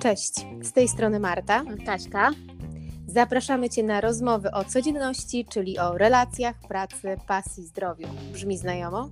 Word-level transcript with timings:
Cześć, 0.00 0.32
z 0.62 0.72
tej 0.72 0.88
strony 0.88 1.20
Marta. 1.20 1.64
Kaśka. 1.86 2.30
Zapraszamy 3.06 3.70
Cię 3.70 3.82
na 3.82 4.00
rozmowy 4.00 4.50
o 4.50 4.64
codzienności, 4.64 5.44
czyli 5.44 5.78
o 5.78 5.98
relacjach, 5.98 6.56
pracy, 6.68 7.16
pasji, 7.26 7.62
zdrowiu. 7.66 8.08
Brzmi 8.32 8.58
znajomo? 8.58 9.10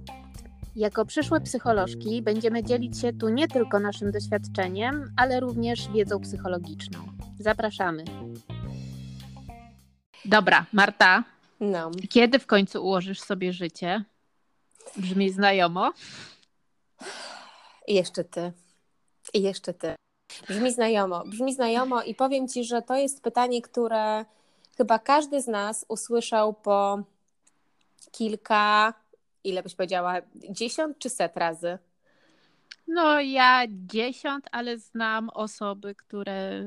Jako 0.76 1.04
przyszłe 1.04 1.40
psycholożki 1.40 2.22
będziemy 2.22 2.64
dzielić 2.64 3.00
się 3.00 3.12
tu 3.12 3.28
nie 3.28 3.48
tylko 3.48 3.80
naszym 3.80 4.10
doświadczeniem, 4.10 5.12
ale 5.16 5.40
również 5.40 5.88
wiedzą 5.88 6.20
psychologiczną. 6.20 6.98
Zapraszamy. 7.38 8.04
Dobra, 10.24 10.66
Marta. 10.72 11.24
No. 11.60 11.90
Kiedy 12.08 12.38
w 12.38 12.46
końcu 12.46 12.84
ułożysz 12.84 13.20
sobie 13.20 13.52
życie? 13.52 14.04
Brzmi 14.96 15.30
znajomo. 15.30 15.92
I 17.86 17.94
jeszcze 17.94 18.24
ty. 18.24 18.52
I 19.34 19.42
jeszcze 19.42 19.74
ty. 19.74 19.94
Brzmi 20.48 20.72
znajomo. 20.72 21.24
Brzmi 21.26 21.54
znajomo 21.54 22.02
i 22.02 22.14
powiem 22.14 22.48
Ci, 22.48 22.64
że 22.64 22.82
to 22.82 22.96
jest 22.96 23.22
pytanie, 23.22 23.62
które 23.62 24.24
chyba 24.76 24.98
każdy 24.98 25.42
z 25.42 25.46
nas 25.46 25.84
usłyszał 25.88 26.54
po 26.54 26.98
kilka, 28.12 28.94
ile 29.44 29.62
byś 29.62 29.74
powiedziała, 29.74 30.14
dziesiąt 30.50 30.98
czy 30.98 31.10
set 31.10 31.36
razy? 31.36 31.78
No 32.88 33.20
ja 33.20 33.62
dziesiąt, 33.68 34.48
ale 34.52 34.78
znam 34.78 35.30
osoby, 35.30 35.94
które 35.94 36.64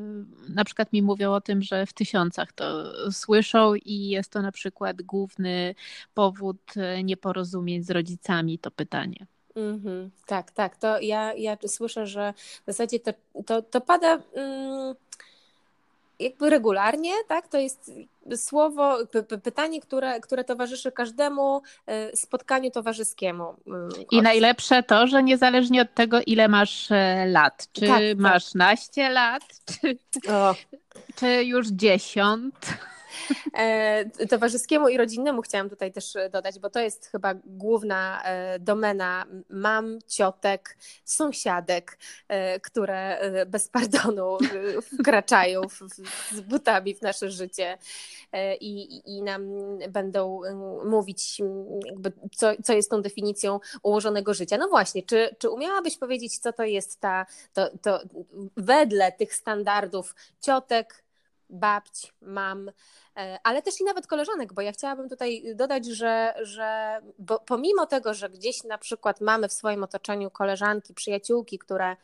na 0.49 0.65
przykład 0.65 0.93
mi 0.93 1.01
mówią 1.01 1.33
o 1.33 1.41
tym, 1.41 1.61
że 1.61 1.85
w 1.85 1.93
tysiącach 1.93 2.53
to 2.53 2.93
słyszą 3.11 3.75
i 3.75 4.09
jest 4.09 4.31
to 4.31 4.41
na 4.41 4.51
przykład 4.51 5.01
główny 5.01 5.75
powód 6.13 6.73
nieporozumień 7.03 7.83
z 7.83 7.91
rodzicami, 7.91 8.59
to 8.59 8.71
pytanie. 8.71 9.25
Mm-hmm. 9.59 10.09
Tak, 10.25 10.51
tak. 10.51 10.75
To 10.75 10.99
ja, 10.99 11.33
ja 11.33 11.57
słyszę, 11.67 12.07
że 12.07 12.33
w 12.63 12.65
zasadzie 12.65 12.99
to, 12.99 13.11
to, 13.45 13.61
to 13.61 13.81
pada 13.81 14.19
mm, 14.33 14.95
jakby 16.19 16.49
regularnie, 16.49 17.11
tak? 17.27 17.47
To 17.47 17.57
jest 17.57 17.91
słowo, 18.35 18.97
pytanie, 19.43 19.81
które, 19.81 20.19
które 20.19 20.43
towarzyszy 20.43 20.91
każdemu 20.91 21.61
e, 21.87 22.17
spotkaniu 22.17 22.71
towarzyskiemu. 22.71 23.55
Mm, 23.67 23.89
I 24.11 24.21
najlepsze 24.21 24.83
to, 24.83 25.07
że 25.07 25.23
niezależnie 25.23 25.81
od 25.81 25.93
tego, 25.93 26.19
ile 26.25 26.47
masz 26.47 26.91
e, 26.91 27.25
lat, 27.27 27.67
czy 27.73 27.81
tak, 27.81 27.89
tak. 27.89 28.17
masz 28.17 28.45
tak. 28.45 28.55
naście 28.55 29.09
lat, 29.09 29.43
czy, 29.65 29.97
czy 31.15 31.43
już 31.43 31.67
dziesiąt. 31.67 32.55
E, 33.53 34.27
towarzyskiemu 34.27 34.89
i 34.89 34.97
rodzinnemu 34.97 35.41
chciałam 35.41 35.69
tutaj 35.69 35.91
też 35.91 36.13
dodać, 36.31 36.59
bo 36.59 36.69
to 36.69 36.79
jest 36.79 37.05
chyba 37.05 37.33
główna 37.45 38.23
e, 38.23 38.59
domena 38.59 39.25
mam, 39.49 39.99
ciotek, 40.07 40.77
sąsiadek, 41.05 41.97
e, 42.27 42.59
które 42.59 43.19
bez 43.47 43.67
pardonu 43.67 44.37
wkraczają 44.99 45.61
z 46.31 46.41
butami 46.41 46.95
w 46.95 47.01
nasze 47.01 47.31
życie 47.31 47.77
i, 48.59 49.01
i 49.05 49.21
nam 49.21 49.43
będą 49.89 50.41
mówić, 50.85 51.41
co, 52.35 52.51
co 52.63 52.73
jest 52.73 52.91
tą 52.91 53.01
definicją 53.01 53.59
ułożonego 53.83 54.33
życia. 54.33 54.57
No 54.57 54.67
właśnie, 54.67 55.03
czy, 55.03 55.35
czy 55.39 55.49
umiałabyś 55.49 55.97
powiedzieć, 55.97 56.39
co 56.39 56.53
to 56.53 56.63
jest 56.63 56.99
ta, 56.99 57.25
to, 57.53 57.69
to 57.81 57.99
wedle 58.57 59.11
tych 59.11 59.35
standardów 59.35 60.15
ciotek, 60.41 61.03
babć, 61.49 62.13
mam, 62.21 62.69
e, 62.69 62.73
ale 63.43 63.61
też 63.61 63.81
i 63.81 63.83
nawet 63.83 64.07
koleżanek, 64.07 64.53
bo 64.53 64.61
ja 64.61 64.71
chciałabym 64.71 65.09
tutaj 65.09 65.55
dodać, 65.55 65.85
że, 65.85 66.33
że 66.41 66.99
pomimo 67.45 67.85
tego, 67.85 68.13
że 68.13 68.29
gdzieś 68.29 68.63
na 68.63 68.77
przykład 68.77 69.21
mamy 69.21 69.47
w 69.47 69.53
swoim 69.53 69.83
otoczeniu 69.83 70.31
koleżanki, 70.31 70.93
przyjaciółki, 70.93 71.59
które 71.59 71.95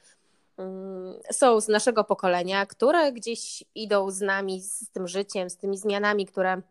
mm, 0.57 1.13
są 1.31 1.61
z 1.61 1.67
naszego 1.67 2.03
pokolenia, 2.03 2.65
które 2.65 3.11
gdzieś 3.11 3.63
idą 3.75 4.11
z 4.11 4.21
nami, 4.21 4.61
z 4.61 4.89
tym 4.89 5.07
życiem, 5.07 5.49
z 5.49 5.57
tymi 5.57 5.77
zmianami, 5.77 6.25
które 6.25 6.61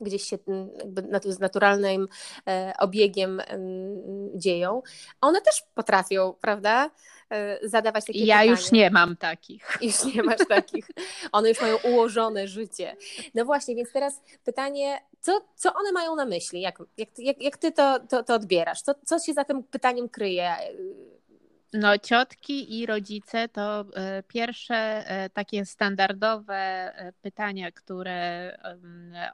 gdzieś 0.00 0.22
się 0.22 0.38
z 1.24 1.38
naturalnym 1.40 2.08
e, 2.48 2.72
obiegiem 2.78 3.42
dzieją, 4.34 4.82
one 5.20 5.40
też 5.40 5.62
potrafią, 5.74 6.34
prawda, 6.40 6.90
e, 7.30 7.68
zadawać 7.68 8.04
takie 8.04 8.18
ja 8.18 8.24
pytania. 8.24 8.44
Ja 8.44 8.50
już 8.50 8.72
nie 8.72 8.90
mam 8.90 9.16
takich. 9.16 9.78
Już 9.82 10.04
nie 10.14 10.22
masz 10.22 10.46
takich. 10.48 10.90
One 11.32 11.48
już 11.48 11.60
mają 11.60 11.76
ułożone 11.76 12.48
życie. 12.48 12.96
No 13.34 13.44
właśnie, 13.44 13.74
więc 13.74 13.92
teraz 13.92 14.20
pytanie, 14.44 15.00
co, 15.20 15.40
co 15.56 15.74
one 15.74 15.92
mają 15.92 16.16
na 16.16 16.24
myśli? 16.24 16.60
Jak, 16.60 16.78
jak, 16.96 17.08
jak, 17.18 17.42
jak 17.42 17.56
ty 17.56 17.72
to, 17.72 18.00
to, 18.08 18.22
to 18.22 18.34
odbierasz? 18.34 18.82
Co, 18.82 18.94
co 19.04 19.18
się 19.18 19.32
za 19.32 19.44
tym 19.44 19.62
pytaniem 19.62 20.08
kryje? 20.08 20.56
No, 21.72 21.98
ciotki 21.98 22.78
i 22.78 22.86
rodzice 22.86 23.48
to 23.48 23.80
e, 23.80 24.22
pierwsze 24.22 24.74
e, 24.74 25.30
takie 25.30 25.64
standardowe 25.64 26.54
e, 26.54 27.12
pytania, 27.22 27.72
które 27.72 28.58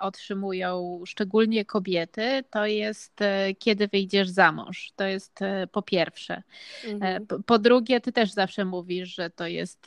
otrzymują 0.01 1.03
szczególnie 1.07 1.65
kobiety, 1.65 2.45
to 2.51 2.67
jest 2.67 3.21
kiedy 3.59 3.89
wyjdziesz 3.89 4.29
za 4.29 4.53
mąż. 4.53 4.93
To 4.97 5.05
jest 5.05 5.41
po 5.73 5.83
pierwsze. 5.83 6.43
Mhm. 6.85 7.27
Po 7.47 7.59
drugie, 7.59 8.01
ty 8.01 8.13
też 8.13 8.33
zawsze 8.33 8.65
mówisz, 8.65 9.15
że 9.15 9.31
to 9.31 9.47
jest 9.47 9.87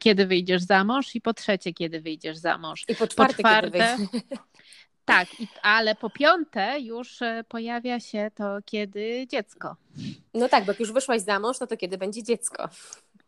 kiedy 0.00 0.26
wyjdziesz 0.26 0.62
za 0.62 0.84
mąż 0.84 1.14
i 1.14 1.20
po 1.20 1.34
trzecie, 1.34 1.72
kiedy 1.72 2.00
wyjdziesz 2.00 2.36
za 2.36 2.58
mąż. 2.58 2.84
I 2.88 2.94
po 2.94 3.06
czwarte, 3.06 3.34
po 3.34 3.42
czwarte 3.42 3.96
tak, 5.04 5.28
ale 5.62 5.94
po 5.94 6.10
piąte 6.10 6.80
już 6.80 7.22
e, 7.22 7.44
pojawia 7.48 8.00
się 8.00 8.30
to, 8.34 8.58
kiedy 8.64 9.26
dziecko. 9.26 9.76
No 10.34 10.48
tak, 10.48 10.64
bo 10.64 10.72
jak 10.72 10.80
już 10.80 10.92
wyszłaś 10.92 11.20
za 11.20 11.40
mąż, 11.40 11.60
no 11.60 11.66
to 11.66 11.76
kiedy 11.76 11.98
będzie 11.98 12.22
dziecko. 12.22 12.68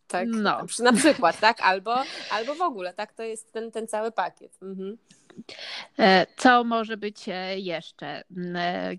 Tak, 0.09 0.29
no. 0.29 0.67
na 0.79 0.93
przykład, 0.93 1.41
tak? 1.41 1.61
Albo, 1.61 2.03
albo 2.31 2.55
w 2.55 2.61
ogóle, 2.61 2.95
tak? 2.95 3.13
To 3.13 3.23
jest 3.23 3.53
ten, 3.53 3.71
ten 3.71 3.89
cały 3.89 4.13
pakiet. 4.13 4.59
Mhm. 4.63 4.99
E, 5.99 6.27
co 6.37 6.65
może 6.65 6.97
być 6.97 7.29
e, 7.29 7.59
jeszcze? 7.59 8.23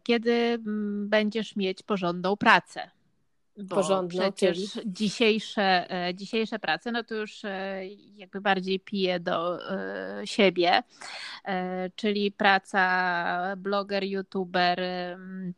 Kiedy 0.03 0.57
będziesz 1.06 1.56
mieć 1.56 1.83
porządną 1.83 2.38
pracę? 2.38 2.91
Bo 3.58 3.75
Porządną, 3.75 4.19
przecież 4.19 4.74
czyli... 4.74 4.94
dzisiejsze, 4.94 5.91
e, 6.08 6.16
dzisiejsze 6.16 6.59
prace, 6.59 6.91
no 6.91 7.03
to 7.03 7.16
już 7.16 7.46
e, 7.46 7.81
jakby 8.16 8.41
bardziej 8.41 8.80
pije 8.80 9.19
do 9.19 9.69
e, 9.72 10.28
siebie, 10.28 10.84
czyli 11.96 12.31
praca 12.31 13.56
bloger, 13.58 14.03
youtuber 14.03 14.81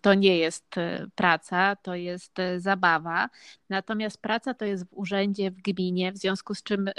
to 0.01 0.13
nie 0.13 0.38
jest 0.38 0.75
praca, 1.16 1.75
to 1.75 1.95
jest 1.95 2.38
zabawa. 2.57 3.29
Natomiast 3.69 4.22
praca 4.22 4.53
to 4.53 4.66
jest 4.66 4.85
w 4.85 4.94
urzędzie, 4.94 5.51
w 5.51 5.61
gminie, 5.61 6.11
w 6.11 6.17
związku 6.17 6.55
z 6.55 6.63
czym 6.63 6.89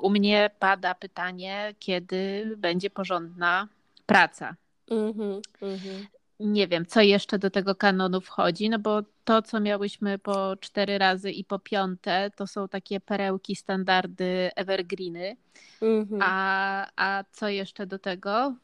u 0.00 0.10
mnie 0.10 0.50
pada 0.58 0.94
pytanie, 0.94 1.74
kiedy 1.78 2.52
będzie 2.56 2.90
porządna 2.90 3.68
praca. 4.06 4.56
Mm-hmm, 4.90 5.40
mm-hmm 5.60 6.21
nie 6.44 6.68
wiem, 6.68 6.86
co 6.86 7.00
jeszcze 7.00 7.38
do 7.38 7.50
tego 7.50 7.74
kanonu 7.74 8.20
wchodzi, 8.20 8.70
no 8.70 8.78
bo 8.78 9.02
to, 9.24 9.42
co 9.42 9.60
miałyśmy 9.60 10.18
po 10.18 10.56
cztery 10.56 10.98
razy 10.98 11.30
i 11.30 11.44
po 11.44 11.58
piąte, 11.58 12.30
to 12.36 12.46
są 12.46 12.68
takie 12.68 13.00
perełki, 13.00 13.56
standardy, 13.56 14.50
evergreeny. 14.56 15.36
Mm-hmm. 15.82 16.18
A, 16.20 16.86
a 16.96 17.24
co 17.32 17.48
jeszcze 17.48 17.86
do 17.86 17.98
tego? 17.98 18.54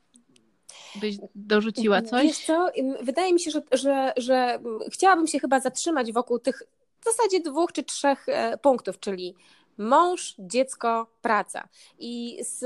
Byś 1.00 1.16
dorzuciła 1.34 2.02
coś? 2.02 2.22
Wiesz 2.22 2.46
co, 2.46 2.70
wydaje 3.02 3.32
mi 3.32 3.40
się, 3.40 3.50
że, 3.50 3.62
że, 3.72 4.12
że 4.16 4.58
chciałabym 4.92 5.26
się 5.26 5.38
chyba 5.38 5.60
zatrzymać 5.60 6.12
wokół 6.12 6.38
tych 6.38 6.62
w 7.00 7.04
zasadzie 7.04 7.40
dwóch 7.40 7.72
czy 7.72 7.82
trzech 7.82 8.28
e, 8.28 8.58
punktów, 8.58 9.00
czyli 9.00 9.34
mąż, 9.78 10.34
dziecko, 10.38 11.06
praca. 11.22 11.68
I 11.98 12.38
z, 12.40 12.58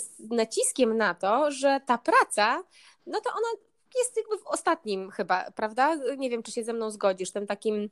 z 0.00 0.30
naciskiem 0.30 0.96
na 0.96 1.14
to, 1.14 1.50
że 1.50 1.80
ta 1.86 1.98
praca, 1.98 2.62
no 3.06 3.20
to 3.20 3.30
ona 3.30 3.69
jest 3.98 4.16
jakby 4.16 4.38
w 4.38 4.46
ostatnim 4.46 5.10
chyba, 5.10 5.50
prawda? 5.50 5.94
Nie 6.18 6.30
wiem, 6.30 6.42
czy 6.42 6.52
się 6.52 6.64
ze 6.64 6.72
mną 6.72 6.90
zgodzisz, 6.90 7.30
tym 7.30 7.46
takim 7.46 7.90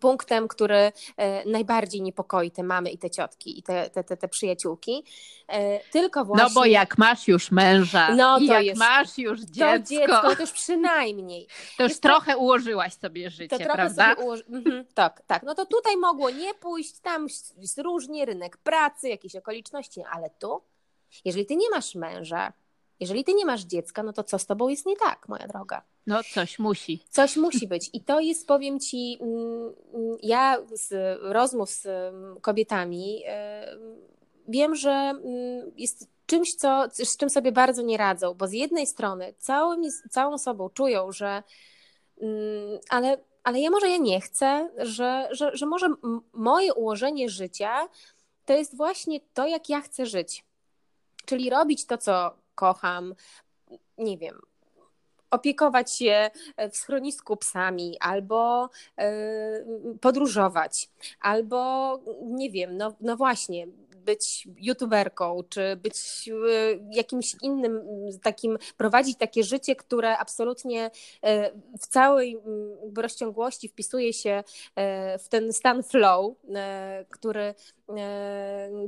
punktem, 0.00 0.48
który 0.48 0.92
e, 1.16 1.50
najbardziej 1.50 2.02
niepokoi 2.02 2.50
te 2.50 2.62
mamy 2.62 2.90
i 2.90 2.98
te 2.98 3.10
ciotki 3.10 3.58
i 3.58 3.62
te, 3.62 3.90
te, 3.90 4.04
te, 4.04 4.16
te 4.16 4.28
przyjaciółki. 4.28 5.04
E, 5.48 5.80
tylko 5.80 6.24
właśnie... 6.24 6.44
No 6.44 6.50
bo 6.54 6.64
jak 6.64 6.98
masz 6.98 7.28
już 7.28 7.50
męża 7.50 8.14
no, 8.14 8.38
to 8.38 8.44
jak 8.44 8.64
jest, 8.64 8.78
masz 8.78 9.18
już 9.18 9.40
dziecko... 9.40 9.72
To 9.72 9.78
dziecko, 9.78 10.34
to 10.34 10.40
już 10.40 10.52
przynajmniej. 10.52 11.46
To 11.76 11.82
już 11.82 11.90
jest 11.90 12.02
trochę 12.02 12.32
to, 12.32 12.38
ułożyłaś 12.38 12.94
sobie 12.94 13.30
życie, 13.30 13.58
to 13.58 13.64
prawda? 13.64 14.10
Sobie 14.10 14.24
ułoży... 14.24 14.44
mhm, 14.52 14.84
tak, 14.94 15.22
tak. 15.26 15.42
No 15.42 15.54
to 15.54 15.66
tutaj 15.66 15.96
mogło 15.96 16.30
nie 16.30 16.54
pójść, 16.54 16.98
tam 17.00 17.26
różnie, 17.78 18.24
rynek 18.24 18.56
pracy, 18.56 19.08
jakieś 19.08 19.36
okoliczności, 19.36 20.02
ale 20.10 20.30
tu, 20.30 20.62
jeżeli 21.24 21.46
ty 21.46 21.56
nie 21.56 21.70
masz 21.70 21.94
męża, 21.94 22.52
jeżeli 23.02 23.24
ty 23.24 23.34
nie 23.34 23.46
masz 23.46 23.62
dziecka, 23.62 24.02
no 24.02 24.12
to 24.12 24.24
co 24.24 24.38
z 24.38 24.46
tobą 24.46 24.68
jest 24.68 24.86
nie 24.86 24.96
tak, 24.96 25.28
moja 25.28 25.48
droga? 25.48 25.82
No, 26.06 26.20
coś 26.34 26.58
musi. 26.58 27.04
Coś 27.10 27.36
musi 27.36 27.68
być. 27.68 27.90
I 27.92 28.00
to 28.00 28.20
jest, 28.20 28.46
powiem 28.46 28.80
ci, 28.80 29.18
mm, 29.20 29.74
mm, 29.94 30.16
ja 30.22 30.58
z 30.72 31.18
rozmów 31.22 31.70
z 31.70 31.86
mm, 31.86 32.40
kobietami 32.40 33.22
wiem, 34.48 34.74
że 34.74 35.14
jest 35.76 36.08
czymś, 36.26 36.54
co, 36.54 36.84
z 36.92 37.16
czym 37.16 37.30
sobie 37.30 37.52
bardzo 37.52 37.82
nie 37.82 37.96
radzą, 37.96 38.34
bo 38.34 38.46
z 38.46 38.52
jednej 38.52 38.86
strony 38.86 39.34
całym, 39.38 39.82
całą 40.10 40.38
sobą 40.38 40.70
czują, 40.70 41.12
że 41.12 41.42
ale 42.88 43.18
ale 43.42 43.60
ja 43.60 43.70
może 43.70 43.88
ja 43.88 43.96
nie 43.96 44.20
chcę, 44.20 44.70
że, 44.78 45.28
że, 45.30 45.56
że 45.56 45.66
może 45.66 45.88
moje 46.32 46.74
ułożenie 46.74 47.28
życia 47.28 47.88
to 48.44 48.52
jest 48.52 48.76
właśnie 48.76 49.20
to, 49.34 49.46
jak 49.46 49.68
ja 49.68 49.80
chcę 49.80 50.06
żyć. 50.06 50.44
Czyli 51.24 51.50
robić 51.50 51.86
to, 51.86 51.98
co 51.98 52.34
kocham, 52.54 53.14
nie 53.98 54.18
wiem, 54.18 54.40
opiekować 55.32 55.96
się 55.96 56.30
w 56.72 56.76
schronisku 56.76 57.36
psami, 57.36 57.96
albo 58.00 58.70
y, 59.00 59.98
podróżować, 60.00 60.90
albo 61.20 61.98
nie 62.22 62.50
wiem, 62.50 62.76
no, 62.76 62.94
no 63.00 63.16
właśnie, 63.16 63.66
być 63.96 64.48
youtuberką, 64.56 65.42
czy 65.48 65.76
być 65.76 66.28
y, 66.28 66.80
jakimś 66.90 67.36
innym 67.42 67.82
takim, 68.22 68.58
prowadzić 68.76 69.18
takie 69.18 69.44
życie, 69.44 69.76
które 69.76 70.18
absolutnie 70.18 70.86
y, 70.86 71.20
w 71.78 71.86
całej 71.86 72.38
rozciągłości 72.96 73.68
wpisuje 73.68 74.12
się 74.12 74.44
w 75.18 75.28
ten 75.28 75.52
stan 75.52 75.82
flow, 75.82 76.34
który 77.10 77.54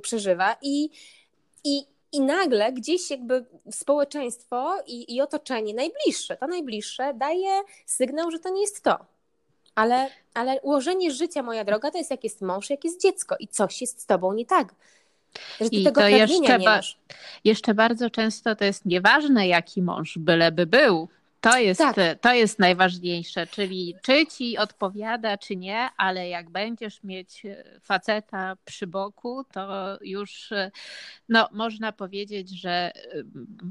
przeżywa. 0.02 0.56
I 0.62 0.90
i, 1.64 1.86
i 2.14 2.20
nagle 2.20 2.72
gdzieś 2.72 3.10
jakby 3.10 3.44
społeczeństwo 3.70 4.76
i, 4.86 5.14
i 5.14 5.20
otoczenie 5.20 5.74
najbliższe, 5.74 6.36
to 6.36 6.46
najbliższe 6.46 7.14
daje 7.14 7.60
sygnał, 7.86 8.30
że 8.30 8.38
to 8.38 8.48
nie 8.48 8.60
jest 8.60 8.82
to. 8.82 8.98
Ale, 9.74 10.10
ale 10.34 10.60
ułożenie 10.60 11.10
życia, 11.10 11.42
moja 11.42 11.64
droga, 11.64 11.90
to 11.90 11.98
jest 11.98 12.10
jak 12.10 12.24
jest 12.24 12.40
mąż, 12.40 12.70
jak 12.70 12.84
jest 12.84 13.02
dziecko 13.02 13.36
i 13.40 13.48
coś 13.48 13.80
jest 13.80 14.00
z 14.00 14.06
tobą 14.06 14.32
nie 14.32 14.46
tak. 14.46 14.74
Że 15.60 15.66
I 15.66 15.84
to 15.92 16.08
jeszcze, 16.08 16.58
ba 16.58 16.80
jeszcze 17.44 17.74
bardzo 17.74 18.10
często 18.10 18.56
to 18.56 18.64
jest 18.64 18.86
nieważne, 18.86 19.48
jaki 19.48 19.82
mąż 19.82 20.18
byleby 20.18 20.66
był. 20.66 21.08
To 21.44 21.58
jest, 21.58 21.80
tak. 21.80 21.96
to 22.20 22.34
jest 22.34 22.58
najważniejsze, 22.58 23.46
czyli 23.46 23.96
czy 24.02 24.26
ci 24.26 24.58
odpowiada, 24.58 25.38
czy 25.38 25.56
nie, 25.56 25.88
ale 25.96 26.28
jak 26.28 26.50
będziesz 26.50 27.02
mieć 27.02 27.46
e, 27.46 27.64
faceta 27.80 28.56
przy 28.64 28.86
boku, 28.86 29.44
to 29.52 29.98
już 30.00 30.52
e, 30.52 30.70
no, 31.28 31.48
można 31.52 31.92
powiedzieć, 31.92 32.60
że 32.60 32.70
e, 32.70 32.92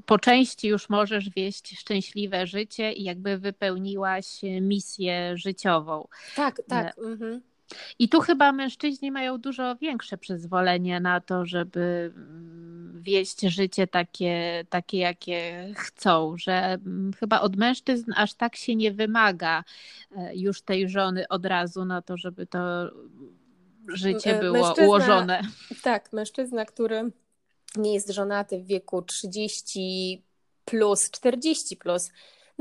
po 0.06 0.20
części 0.20 0.68
już 0.68 0.90
możesz 0.90 1.30
wieść 1.30 1.80
szczęśliwe 1.80 2.48
życie 2.48 2.94
i 2.94 3.04
jakby 3.04 3.38
wypełniłaś 3.38 4.25
misję 4.62 5.38
życiową. 5.38 6.08
Tak, 6.36 6.62
tak. 6.68 6.98
Mhm. 6.98 7.53
I 8.00 8.10
tu 8.10 8.22
chyba 8.22 8.52
mężczyźni 8.52 9.12
mają 9.12 9.38
dużo 9.38 9.75
większe 9.75 10.18
przyzwolenie 10.18 11.00
na 11.00 11.22
to, 11.22 11.46
żeby 11.46 12.14
mm, 12.16 13.02
wieść 13.02 13.42
życie 13.42 13.88
takie, 13.88 14.66
takie 14.70 14.98
jakie 14.98 15.72
chcą, 15.75 16.38
że 16.38 16.54
mm, 16.54 17.14
chyba 17.20 17.42
od 17.42 17.56
mężczyzn 17.56 18.12
aż 18.16 18.34
tak 18.34 18.56
się 18.56 18.75
nie 18.75 18.92
wymaga 18.92 19.64
e, 20.18 20.36
już 20.36 20.62
tej 20.62 20.90
żony 20.90 21.28
od 21.28 21.46
razu 21.46 21.86
na 21.86 22.02
to, 22.02 22.18
żeby 22.18 22.48
to 22.48 22.60
życie 23.88 24.38
e, 24.38 24.40
było 24.40 24.54
mężczyzna, 24.54 24.86
ułożone. 24.86 25.42
Tak, 25.84 26.14
mężczyzna, 26.14 26.66
który 26.66 27.12
nie 27.75 27.94
jest 27.94 28.10
żonaty 28.10 28.60
w 28.60 28.66
wieku 28.66 29.02
30 29.02 30.24
plus, 30.66 31.12
40 31.12 31.78
plus, 31.78 32.12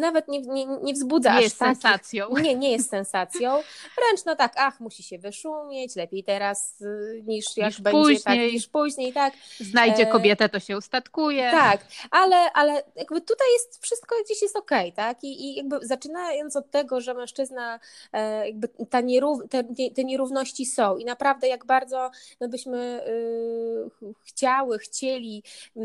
nawet 0.02 0.28
nie, 0.28 0.40
nie, 0.40 0.66
nie 0.66 0.94
wzbudza 0.94 1.36
nie 1.36 1.42
jest 1.42 1.58
takich, 1.58 1.82
sensacją. 1.82 2.38
Nie, 2.38 2.54
nie 2.54 2.72
jest 2.72 2.90
sensacją. 2.90 3.50
Wręcz 3.96 4.24
no 4.26 4.36
tak, 4.36 4.52
ach, 4.56 4.80
musi 4.80 5.02
się 5.02 5.18
wyszumieć, 5.18 5.96
lepiej 5.96 6.24
teraz 6.24 6.80
y, 6.80 7.22
niż 7.26 7.56
jak 7.56 7.68
niż 7.68 7.80
będzie 7.80 7.98
tak, 7.98 8.02
później. 8.02 8.22
tak, 8.24 8.52
niż 8.52 8.68
później, 8.68 9.12
tak. 9.12 9.34
Znajdzie 9.60 10.02
e, 10.02 10.06
kobietę, 10.06 10.48
to 10.48 10.60
się 10.60 10.76
ustatkuje. 10.76 11.50
Tak, 11.50 11.86
ale, 12.10 12.52
ale 12.52 12.82
jakby 12.96 13.20
tutaj 13.20 13.46
jest 13.52 13.82
wszystko 13.82 14.14
gdzieś 14.24 14.42
jest 14.42 14.56
okej, 14.56 14.92
okay, 14.92 14.96
tak? 14.96 15.24
I, 15.24 15.44
I 15.44 15.54
jakby 15.54 15.86
zaczynając 15.86 16.56
od 16.56 16.70
tego, 16.70 17.00
że 17.00 17.14
mężczyzna 17.14 17.80
e, 18.12 18.46
jakby 18.46 18.68
ta 18.68 19.00
nierów, 19.00 19.40
te, 19.50 19.64
te 19.94 20.04
nierówności 20.04 20.66
są 20.66 20.96
i 20.96 21.04
naprawdę 21.04 21.48
jak 21.48 21.66
bardzo 21.66 22.10
my 22.40 22.48
byśmy 22.48 23.06
y, 23.06 24.14
chciały, 24.24 24.78
chcieli 24.78 25.42
y, 25.76 25.80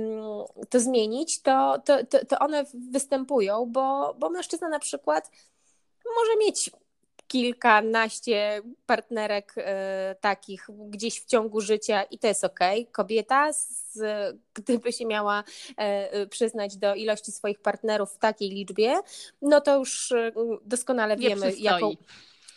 to 0.69 0.79
zmienić, 0.79 1.41
to, 1.41 1.81
to, 1.85 1.97
to 2.27 2.39
one 2.39 2.65
występują, 2.91 3.65
bo 3.65 4.06
bo, 4.13 4.30
mężczyzna 4.30 4.69
na 4.69 4.80
przykład 4.80 5.31
może 6.15 6.38
mieć 6.39 6.71
kilkanaście 7.27 8.62
partnerek 8.86 9.56
y, 9.57 9.63
takich 10.21 10.68
gdzieś 10.89 11.21
w 11.21 11.25
ciągu 11.25 11.62
życia 11.62 12.04
i 12.04 12.19
to 12.19 12.27
jest 12.27 12.44
ok. 12.44 12.59
Kobieta, 12.92 13.54
z, 13.54 14.00
gdyby 14.54 14.94
się 14.94 15.06
miała 15.06 15.44
y, 16.15 16.27
przyznać 16.27 16.77
do 16.77 16.95
ilości 16.95 17.31
swoich 17.31 17.59
partnerów 17.59 18.12
w 18.12 18.18
takiej 18.18 18.50
liczbie, 18.50 19.00
no 19.42 19.62
to 19.62 19.77
już 19.77 20.12
y, 20.12 20.33
doskonale 20.65 21.18
wiemy, 21.18 21.53
jaką, 21.57 21.92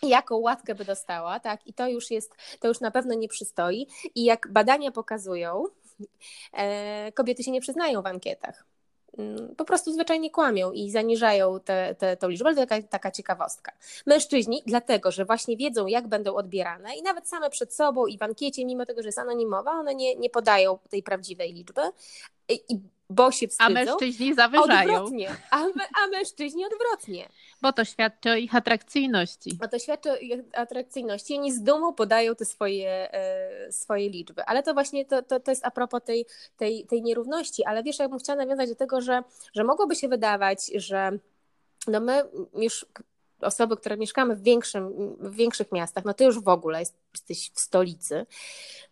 jaką 0.02 0.36
łatkę 0.36 0.74
by 0.74 0.84
dostała, 0.84 1.40
tak? 1.40 1.66
I 1.66 1.74
to 1.74 1.88
już 1.88 2.10
jest, 2.10 2.34
to 2.60 2.68
już 2.68 2.80
na 2.80 2.90
pewno 2.90 3.14
nie 3.14 3.28
przystoi. 3.28 3.86
I 4.14 4.24
jak 4.24 4.48
badania 4.52 4.90
pokazują, 4.90 5.64
kobiety 7.14 7.42
się 7.42 7.50
nie 7.50 7.60
przyznają 7.60 8.02
w 8.02 8.06
ankietach. 8.06 8.69
Mm, 9.18 9.54
po 9.56 9.64
prostu 9.64 9.92
zwyczajnie 9.92 10.30
kłamią 10.30 10.72
i 10.72 10.90
zaniżają 10.90 11.60
tę 11.60 11.94
te, 11.98 12.16
te, 12.16 12.28
liczbę, 12.28 12.46
ale 12.46 12.56
to 12.56 12.66
taka, 12.66 12.88
taka 12.88 13.10
ciekawostka. 13.10 13.72
Mężczyźni, 14.06 14.62
dlatego, 14.66 15.10
że 15.10 15.24
właśnie 15.24 15.56
wiedzą, 15.56 15.86
jak 15.86 16.08
będą 16.08 16.34
odbierane 16.34 16.96
i 16.96 17.02
nawet 17.02 17.28
same 17.28 17.50
przed 17.50 17.74
sobą 17.74 18.06
i 18.06 18.18
w 18.18 18.22
ankiecie, 18.22 18.64
mimo 18.64 18.86
tego, 18.86 19.02
że 19.02 19.08
jest 19.08 19.18
anonimowa, 19.18 19.70
one 19.70 19.94
nie, 19.94 20.16
nie 20.16 20.30
podają 20.30 20.78
tej 20.90 21.02
prawdziwej 21.02 21.52
liczby 21.52 21.82
i 22.48 22.78
bo 23.10 23.30
się 23.32 23.48
wstydzą. 23.48 23.64
A 23.64 23.68
mężczyźni 23.70 24.34
zawyżają. 24.34 24.94
Odwrotnie. 24.94 25.30
A, 25.50 25.56
a 26.04 26.06
mężczyźni 26.10 26.64
odwrotnie. 26.64 27.28
Bo 27.62 27.72
to 27.72 27.84
świadczy 27.84 28.30
o 28.30 28.34
ich 28.34 28.54
atrakcyjności. 28.54 29.54
Bo 29.60 29.68
to 29.68 29.78
świadczy 29.78 30.10
o 30.10 30.16
ich 30.16 30.40
atrakcyjności. 30.52 31.38
Oni 31.38 31.52
z 31.52 31.62
dumą 31.62 31.94
podają 31.94 32.34
te 32.34 32.44
swoje, 32.44 33.14
e, 33.14 33.72
swoje 33.72 34.08
liczby. 34.08 34.44
Ale 34.44 34.62
to 34.62 34.74
właśnie 34.74 35.04
to, 35.04 35.22
to, 35.22 35.40
to 35.40 35.50
jest 35.50 35.66
a 35.66 35.70
propos 35.70 36.02
tej, 36.04 36.26
tej, 36.56 36.86
tej 36.86 37.02
nierówności. 37.02 37.64
Ale 37.64 37.82
wiesz, 37.82 37.98
ja 37.98 38.08
bym 38.08 38.18
chciała 38.18 38.36
nawiązać 38.36 38.68
do 38.68 38.76
tego, 38.76 39.00
że, 39.00 39.22
że 39.54 39.64
mogłoby 39.64 39.96
się 39.96 40.08
wydawać, 40.08 40.70
że 40.74 41.10
no 41.86 42.00
my 42.00 42.22
już 42.54 42.86
osoby, 43.42 43.76
które 43.76 43.96
mieszkamy 43.96 44.36
w, 44.36 44.42
większym, 44.42 45.16
w 45.20 45.36
większych 45.36 45.72
miastach, 45.72 46.04
no 46.04 46.14
to 46.14 46.24
już 46.24 46.40
w 46.40 46.48
ogóle 46.48 46.80
jest, 46.80 46.96
jesteś 47.14 47.50
w 47.54 47.60
stolicy, 47.60 48.26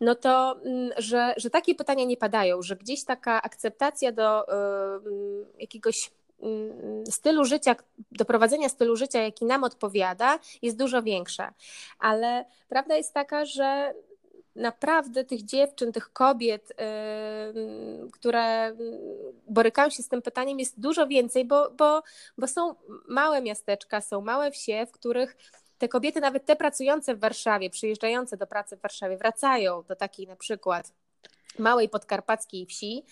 no 0.01 0.15
to, 0.15 0.61
mm, 0.65 0.91
że, 0.97 1.35
że 1.37 1.51
takie 1.51 1.75
pytania 1.75 2.05
nie 2.05 2.17
padają, 2.17 2.63
że 2.63 2.77
gdzieś 2.77 3.05
taka 3.05 3.43
akceptacja 3.43 4.13
do 4.13 4.49
y, 4.49 4.53
jakiegoś 5.59 6.11
mm, 6.43 7.07
stylu 7.07 7.45
życia, 7.45 7.77
do 8.13 8.25
prowadzenia 8.25 8.69
stylu 8.69 8.97
życia, 8.97 9.23
jaki 9.23 9.45
nam 9.45 9.65
odpowiada, 9.65 10.39
jest 10.63 10.77
dużo 10.77 11.03
większa. 11.03 11.53
Ale 11.99 12.45
prawda 12.69 12.97
jest 12.97 13.15
taka, 13.15 13.45
że 13.45 13.95
naprawdę 14.59 15.25
tych 15.25 15.45
dziewczyn, 15.45 15.93
tych 15.93 16.13
kobiet, 16.13 16.73
które 18.13 18.77
borykają 19.47 19.91
się 19.91 20.03
z 20.03 20.09
tym 20.09 20.23
pytaniem, 20.23 20.59
jest 20.59 20.81
dużo 20.81 21.07
więcej, 21.07 21.45
bo, 21.45 21.71
bo, 21.71 22.03
bo 22.39 22.47
są 22.47 22.75
małe 23.09 23.43
miasteczka, 23.43 24.01
są 24.01 24.21
małe 24.21 24.51
wsie, 24.51 24.87
w 24.87 24.93
których 24.93 25.37
te 25.79 25.89
kobiety, 25.89 26.21
nawet 26.21 26.47
te 26.47 26.57
pracujące 26.57 27.15
w 27.15 27.21
Warszawie, 27.21 27.71
przyjeżdżające 27.71 28.37
do 28.37 28.47
pracy 28.47 28.77
w 28.77 28.81
Warszawie, 28.81 29.17
wracają 29.17 29.83
do 29.83 29.97
takiej 29.97 30.27
na 30.27 30.37
przykład 30.37 30.93
małej 31.59 31.89
podkarpackiej 31.89 32.67
wsi 32.67 33.05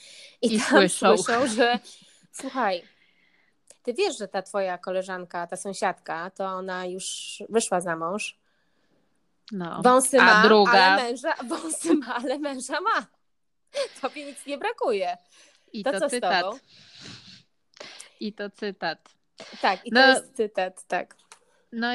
i, 0.43 0.55
I 0.55 0.61
tam 0.61 0.69
słyszą. 0.69 1.17
słyszą, 1.19 1.47
że 1.47 1.79
słuchaj, 2.33 2.83
ty 3.83 3.95
wiesz, 3.95 4.19
że 4.19 4.29
ta 4.29 4.43
twoja 4.43 4.79
koleżanka, 4.79 5.47
ta 5.47 5.57
sąsiadka, 5.57 6.31
to 6.31 6.45
ona 6.45 6.87
już 6.87 7.37
wyszła 7.49 7.81
za 7.81 7.97
mąż, 7.97 8.39
no. 9.53 9.83
Wąsy 9.83 10.17
ma, 10.17 10.43
A 10.43 10.43
druga... 10.43 10.73
ale 10.73 11.03
męża, 11.03 11.35
wąsy 11.49 11.95
ma, 11.95 12.15
ale 12.15 12.39
męża 12.39 12.81
ma. 12.81 13.07
Tobie 14.01 14.25
nic 14.27 14.47
nie 14.47 14.59
brakuje. 14.59 15.17
I 15.73 15.85
to, 15.85 15.93
to 15.93 16.01
co 16.01 16.11
cytat. 16.11 16.39
z 16.39 16.43
tobą? 16.43 16.59
I 18.21 18.33
to 18.33 18.51
cytat. 18.51 19.09
Tak, 19.61 19.87
i 19.87 19.91
no, 19.93 20.01
to 20.01 20.09
jest 20.09 20.37
cytat, 20.37 20.87
tak. 20.87 21.17
No, 21.73 21.87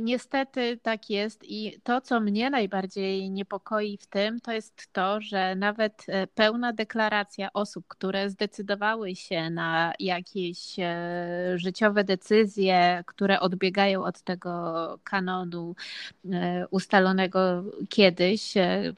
niestety 0.00 0.78
tak 0.82 1.10
jest 1.10 1.44
i 1.44 1.80
to, 1.82 2.00
co 2.00 2.20
mnie 2.20 2.50
najbardziej 2.50 3.30
niepokoi 3.30 3.98
w 3.98 4.06
tym, 4.06 4.40
to 4.40 4.52
jest 4.52 4.88
to, 4.92 5.20
że 5.20 5.54
nawet 5.56 6.04
e, 6.08 6.26
pełna 6.26 6.72
deklaracja 6.72 7.52
osób, 7.52 7.84
które 7.88 8.30
zdecydowały 8.30 9.16
się 9.16 9.50
na 9.50 9.92
jakieś 10.00 10.78
e, 10.78 11.52
życiowe 11.56 12.04
decyzje, 12.04 13.04
które 13.06 13.40
odbiegają 13.40 14.04
od 14.04 14.22
tego 14.22 14.54
kanonu 15.04 15.74
ustalonego 16.70 17.64
kiedyś, 17.88 18.54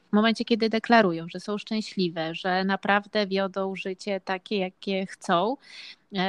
w 0.09 0.13
momencie, 0.13 0.45
kiedy 0.45 0.69
deklarują, 0.69 1.25
że 1.29 1.39
są 1.39 1.57
szczęśliwe, 1.57 2.35
że 2.35 2.63
naprawdę 2.63 3.27
wiodą 3.27 3.75
życie 3.75 4.21
takie, 4.21 4.57
jakie 4.57 5.05
chcą, 5.05 5.57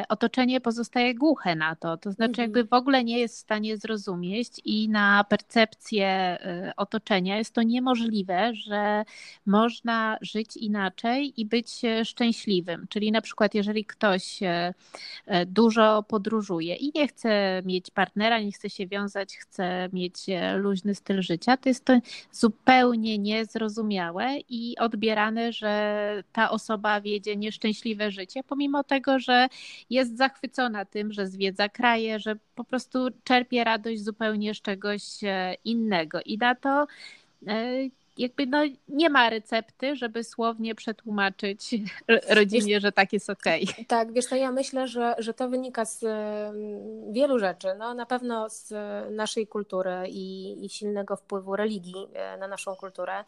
otoczenie 0.08 0.60
pozostaje 0.60 1.14
głuche 1.14 1.56
na 1.56 1.76
to. 1.76 1.96
To 1.96 2.12
znaczy, 2.12 2.30
mhm. 2.30 2.48
jakby 2.48 2.64
w 2.64 2.72
ogóle 2.72 3.04
nie 3.04 3.18
jest 3.18 3.36
w 3.36 3.38
stanie 3.38 3.76
zrozumieć 3.76 4.48
i 4.64 4.88
na 4.88 5.24
percepcję 5.24 6.06
e, 6.06 6.72
otoczenia 6.76 7.38
jest 7.38 7.54
to 7.54 7.62
niemożliwe, 7.62 8.54
że 8.54 9.04
można 9.46 10.18
żyć 10.20 10.56
inaczej 10.56 11.40
i 11.40 11.46
być 11.46 11.82
szczęśliwym. 12.04 12.86
Czyli 12.88 13.12
na 13.12 13.20
przykład, 13.20 13.54
jeżeli 13.54 13.84
ktoś 13.84 14.42
e, 14.42 14.74
dużo 15.46 16.02
podróżuje 16.02 16.74
i 16.74 16.92
nie 16.94 17.08
chce 17.08 17.62
mieć 17.64 17.90
partnera, 17.90 18.40
nie 18.40 18.52
chce 18.52 18.70
się 18.70 18.86
wiązać, 18.86 19.36
chce 19.36 19.88
mieć 19.92 20.14
luźny 20.56 20.94
styl 20.94 21.22
życia, 21.22 21.56
to 21.56 21.68
jest 21.68 21.84
to 21.84 21.98
zupełnie 22.32 23.18
niezrozumiałe 23.18 24.38
i 24.48 24.78
odbierane, 24.78 25.52
że 25.52 26.22
ta 26.32 26.50
osoba 26.50 27.00
wiedzie 27.00 27.36
nieszczęśliwe 27.36 28.10
życie, 28.10 28.42
pomimo 28.44 28.84
tego, 28.84 29.18
że 29.18 29.48
jest 29.90 30.16
zachwycona 30.16 30.84
tym, 30.84 31.12
że 31.12 31.26
zwiedza 31.26 31.68
kraje, 31.68 32.18
że 32.18 32.36
po 32.54 32.64
prostu 32.64 32.98
czerpie 33.24 33.64
radość 33.64 34.04
zupełnie 34.04 34.54
z 34.54 34.62
czegoś 34.62 35.02
e, 35.22 35.54
innego. 35.64 36.20
I 36.24 36.38
na 36.38 36.54
to 36.54 36.86
e, 37.46 37.88
jakby 38.18 38.46
no, 38.46 38.58
nie 38.88 39.10
ma 39.10 39.30
recepty, 39.30 39.96
żeby 39.96 40.24
słownie 40.24 40.74
przetłumaczyć 40.74 41.74
rodzinie, 42.38 42.80
że 42.80 42.92
tak 42.92 43.12
jest 43.12 43.30
okej. 43.30 43.68
Okay. 43.72 43.84
Tak, 43.84 44.12
wiesz, 44.12 44.26
to 44.26 44.36
ja 44.36 44.52
myślę, 44.52 44.88
że, 44.88 45.14
że 45.18 45.34
to 45.34 45.48
wynika 45.48 45.84
z 45.84 46.04
wielu 47.10 47.38
rzeczy. 47.38 47.68
No, 47.78 47.94
na 47.94 48.06
pewno 48.06 48.50
z 48.50 48.72
naszej 49.10 49.46
kultury 49.46 49.90
i, 50.08 50.56
i 50.64 50.68
silnego 50.68 51.16
wpływu 51.16 51.56
religii 51.56 52.06
e, 52.14 52.36
na 52.36 52.48
naszą 52.48 52.76
kulturę. 52.76 53.24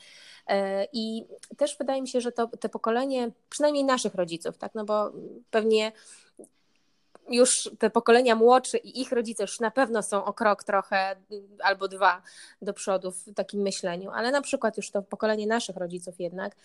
I 0.92 1.24
też 1.56 1.78
wydaje 1.78 2.02
mi 2.02 2.08
się, 2.08 2.20
że 2.20 2.32
to, 2.32 2.46
to 2.46 2.68
pokolenie, 2.68 3.30
przynajmniej 3.50 3.84
naszych 3.84 4.14
rodziców, 4.14 4.58
tak, 4.58 4.74
no 4.74 4.84
bo 4.84 5.12
pewnie 5.50 5.92
już 7.30 7.70
te 7.78 7.90
pokolenia 7.90 8.34
młodsze 8.34 8.78
i 8.78 9.00
ich 9.00 9.12
rodzice 9.12 9.42
już 9.42 9.60
na 9.60 9.70
pewno 9.70 10.02
są 10.02 10.24
o 10.24 10.32
krok 10.32 10.64
trochę 10.64 11.16
albo 11.62 11.88
dwa 11.88 12.22
do 12.62 12.72
przodu 12.72 13.12
w 13.12 13.34
takim 13.34 13.60
myśleniu, 13.60 14.10
ale 14.10 14.30
na 14.30 14.42
przykład 14.42 14.76
już 14.76 14.90
to 14.90 15.02
pokolenie 15.02 15.46
naszych 15.46 15.76
rodziców 15.76 16.20
jednak 16.20 16.56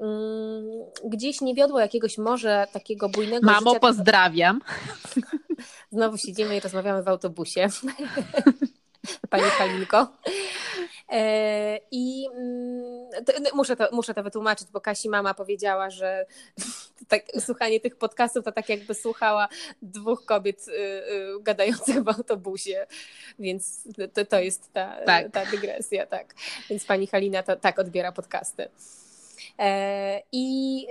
mm, 0.00 0.64
gdzieś 1.04 1.40
nie 1.40 1.54
wiodło 1.54 1.80
jakiegoś 1.80 2.18
może 2.18 2.66
takiego 2.72 3.08
bujnego 3.08 3.46
Mamo, 3.46 3.70
życia. 3.70 3.80
pozdrawiam. 3.80 4.60
Znowu 5.92 6.16
siedzimy 6.16 6.56
i 6.56 6.60
rozmawiamy 6.60 7.02
w 7.02 7.08
autobusie. 7.08 7.68
Pani 9.30 9.44
Halinko. 9.44 10.08
E, 11.14 11.80
I 11.90 12.28
mm, 12.34 13.54
muszę 13.54 13.76
to, 13.76 13.88
muszę 13.92 14.14
to 14.14 14.22
wytłumaczyć, 14.22 14.68
bo 14.72 14.80
Kasi 14.80 15.08
mama 15.08 15.34
powiedziała, 15.34 15.90
że 15.90 16.26
tak, 17.08 17.22
słuchanie 17.40 17.80
tych 17.80 17.96
podcastów 17.96 18.44
to 18.44 18.52
tak 18.52 18.68
jakby 18.68 18.94
słuchała 18.94 19.48
dwóch 19.82 20.24
kobiet 20.24 20.68
y, 20.68 20.72
y, 20.72 21.42
gadających 21.42 22.02
w 22.02 22.08
autobusie, 22.08 22.86
więc 23.38 23.88
to, 24.14 24.24
to 24.24 24.40
jest 24.40 24.72
ta, 24.72 25.04
tak. 25.06 25.32
ta 25.32 25.46
dygresja, 25.46 26.06
tak. 26.06 26.34
Więc 26.70 26.84
pani 26.84 27.06
Halina 27.06 27.42
to, 27.42 27.56
tak 27.56 27.78
odbiera 27.78 28.12
podcasty. 28.12 28.68
E, 29.58 30.22
I 30.32 30.86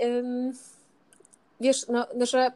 wiesz, 1.59 1.87
no, 1.87 2.07
no 2.15 2.25
że 2.25 2.51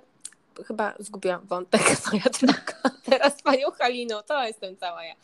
chyba 0.67 0.93
zgubiłam 0.99 1.45
wątek, 1.45 1.81
moja 2.11 2.23
droga. 2.41 2.97
Teraz 3.03 3.41
panią 3.41 3.71
Halino, 3.71 4.23
to 4.23 4.43
jestem 4.43 4.77
cała 4.77 5.05
ja. 5.05 5.15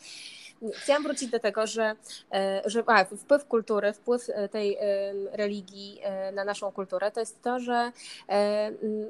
Chciałam 0.72 1.02
wrócić 1.02 1.30
do 1.30 1.40
tego, 1.40 1.66
że, 1.66 1.96
e, 2.32 2.62
że 2.66 2.82
a, 2.86 3.04
wpływ 3.04 3.46
kultury, 3.46 3.92
wpływ 3.92 4.22
e, 4.28 4.48
tej 4.48 4.78
religii 5.32 6.00
e, 6.02 6.32
na 6.32 6.44
naszą 6.44 6.72
kulturę 6.72 7.10
to 7.10 7.20
jest 7.20 7.42
to, 7.42 7.60
że 7.60 7.92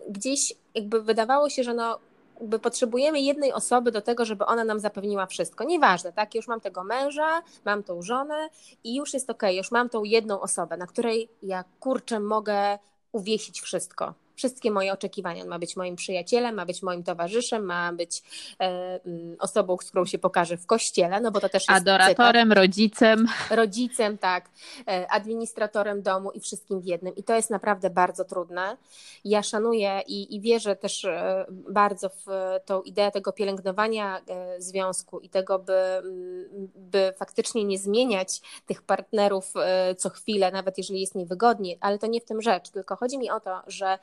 gdzieś 0.08 0.54
jakby 0.74 1.02
wydawało 1.02 1.50
się, 1.50 1.64
że 1.64 1.74
no 1.74 1.98
jakby 2.40 2.58
potrzebujemy 2.58 3.20
jednej 3.20 3.52
osoby 3.52 3.92
do 3.92 4.02
tego, 4.02 4.24
żeby 4.24 4.46
ona 4.46 4.64
nam 4.64 4.80
zapewniła 4.80 5.26
wszystko. 5.26 5.64
Nieważne, 5.64 6.12
tak? 6.12 6.34
Już 6.34 6.48
mam 6.48 6.60
tego 6.60 6.84
męża, 6.84 7.42
mam 7.64 7.82
tą 7.82 8.02
żonę 8.02 8.48
i 8.84 8.96
już 8.96 9.14
jest 9.14 9.30
okej, 9.30 9.50
okay, 9.50 9.56
już 9.56 9.70
mam 9.70 9.88
tą 9.88 10.04
jedną 10.04 10.40
osobę, 10.40 10.76
na 10.76 10.86
której 10.86 11.28
ja 11.42 11.64
kurczę 11.80 12.20
mogę 12.20 12.78
uwiesić 13.12 13.60
wszystko 13.60 14.14
wszystkie 14.34 14.70
moje 14.70 14.92
oczekiwania. 14.92 15.42
On 15.42 15.48
ma 15.48 15.58
być 15.58 15.76
moim 15.76 15.96
przyjacielem, 15.96 16.54
ma 16.54 16.66
być 16.66 16.82
moim 16.82 17.02
towarzyszem, 17.02 17.64
ma 17.64 17.92
być 17.92 18.22
e, 18.60 19.00
mm, 19.06 19.36
osobą, 19.38 19.76
z 19.82 19.88
którą 19.88 20.04
się 20.04 20.18
pokaże 20.18 20.56
w 20.56 20.66
kościele, 20.66 21.20
no 21.20 21.30
bo 21.30 21.40
to 21.40 21.48
też 21.48 21.62
jest 21.68 21.80
Adoratorem, 21.80 22.48
cytat. 22.48 22.58
rodzicem. 22.58 23.26
Rodzicem, 23.50 24.18
tak, 24.18 24.50
e, 24.88 25.06
administratorem 25.10 26.02
domu 26.02 26.30
i 26.30 26.40
wszystkim 26.40 26.80
w 26.80 26.84
jednym. 26.84 27.16
I 27.16 27.22
to 27.22 27.34
jest 27.34 27.50
naprawdę 27.50 27.90
bardzo 27.90 28.24
trudne. 28.24 28.76
Ja 29.24 29.42
szanuję 29.42 30.02
i, 30.06 30.36
i 30.36 30.40
wierzę 30.40 30.76
też 30.76 31.04
e, 31.04 31.46
bardzo 31.48 32.08
w 32.08 32.26
tą 32.64 32.82
ideę 32.82 33.10
tego 33.10 33.32
pielęgnowania 33.32 34.20
e, 34.28 34.60
związku 34.60 35.20
i 35.20 35.28
tego, 35.28 35.58
by, 35.58 35.72
mm, 35.72 36.68
by 36.76 37.12
faktycznie 37.16 37.64
nie 37.64 37.78
zmieniać 37.78 38.40
tych 38.66 38.82
partnerów 38.82 39.54
co 39.98 40.10
chwilę, 40.10 40.52
nawet 40.52 40.78
jeżeli 40.78 41.00
jest 41.00 41.14
niewygodnie, 41.14 41.76
ale 41.80 41.98
to 41.98 42.06
nie 42.06 42.20
w 42.20 42.24
tym 42.24 42.42
rzecz, 42.42 42.70
tylko 42.70 42.96
chodzi 42.96 43.18
mi 43.18 43.30
o 43.30 43.40
to, 43.40 43.62
że 43.66 43.98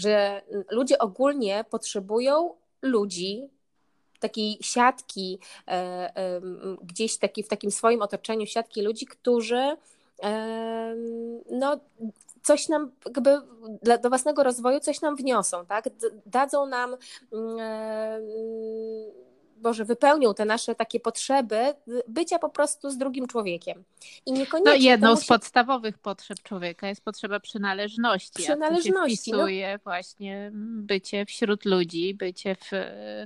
że 0.00 0.42
ludzie 0.70 0.98
ogólnie 0.98 1.64
potrzebują 1.70 2.54
ludzi, 2.82 3.48
takiej 4.20 4.58
siatki, 4.60 5.38
e, 5.68 6.40
gdzieś 6.82 7.18
taki, 7.18 7.42
w 7.42 7.48
takim 7.48 7.70
swoim 7.70 8.02
otoczeniu 8.02 8.46
siatki 8.46 8.82
ludzi, 8.82 9.06
którzy 9.06 9.76
no, 11.50 11.80
coś 12.42 12.68
nam 12.68 12.90
jakby 13.06 13.40
do 14.02 14.08
własnego 14.08 14.42
rozwoju 14.42 14.80
coś 14.80 15.00
nam 15.00 15.16
wniosą, 15.16 15.66
tak? 15.66 15.84
Dadzą 16.26 16.66
nam 16.66 16.96
mm, 17.32 17.60
Boże, 19.60 19.84
wypełnią 19.84 20.34
te 20.34 20.44
nasze 20.44 20.74
takie 20.74 21.00
potrzeby 21.00 21.74
bycia 22.08 22.38
po 22.38 22.48
prostu 22.48 22.90
z 22.90 22.98
drugim 22.98 23.26
człowiekiem. 23.26 23.84
I 24.26 24.32
niekoniecznie. 24.32 24.72
No, 24.72 24.84
jedną 24.90 25.10
musi... 25.10 25.24
z 25.24 25.26
podstawowych 25.26 25.98
potrzeb 25.98 26.42
człowieka 26.42 26.88
jest 26.88 27.04
potrzeba 27.04 27.40
przynależności. 27.40 28.42
Przynależności. 28.42 29.32
A 29.34 29.36
to 29.36 29.48
się 29.48 29.72
no. 29.72 29.78
właśnie 29.84 30.50
bycie 30.54 31.26
wśród 31.26 31.64
ludzi, 31.64 32.14
bycie 32.14 32.54
w, 32.54 32.70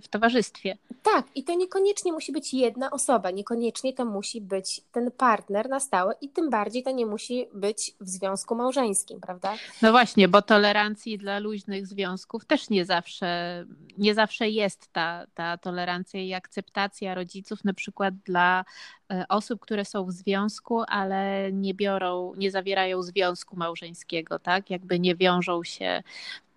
w 0.02 0.08
towarzystwie. 0.08 0.76
Tak, 1.02 1.26
i 1.34 1.44
to 1.44 1.54
niekoniecznie 1.54 2.12
musi 2.12 2.32
być 2.32 2.54
jedna 2.54 2.90
osoba, 2.90 3.30
niekoniecznie 3.30 3.92
to 3.92 4.04
musi 4.04 4.40
być 4.40 4.80
ten 4.92 5.10
partner 5.10 5.68
na 5.68 5.80
stałe 5.80 6.14
i 6.20 6.28
tym 6.28 6.50
bardziej 6.50 6.82
to 6.82 6.90
nie 6.90 7.06
musi 7.06 7.46
być 7.52 7.94
w 8.00 8.08
związku 8.08 8.54
małżeńskim, 8.54 9.20
prawda? 9.20 9.54
No 9.82 9.90
właśnie, 9.90 10.28
bo 10.28 10.42
tolerancji 10.42 11.18
dla 11.18 11.38
luźnych 11.38 11.86
związków 11.86 12.44
też 12.44 12.70
nie 12.70 12.84
zawsze, 12.84 13.64
nie 13.98 14.14
zawsze 14.14 14.48
jest 14.48 14.92
ta, 14.92 15.26
ta 15.34 15.58
tolerancja 15.58 16.20
i 16.24 16.34
akceptacja 16.34 17.14
rodziców, 17.14 17.64
na 17.64 17.74
przykład 17.74 18.14
dla 18.14 18.64
e, 19.12 19.24
osób, 19.28 19.60
które 19.60 19.84
są 19.84 20.04
w 20.04 20.12
związku, 20.12 20.82
ale 20.88 21.52
nie 21.52 21.74
biorą, 21.74 22.32
nie 22.36 22.50
zawierają 22.50 23.02
związku 23.02 23.56
małżeńskiego, 23.56 24.38
tak? 24.38 24.70
Jakby 24.70 25.00
nie 25.00 25.14
wiążą 25.14 25.64
się 25.64 26.02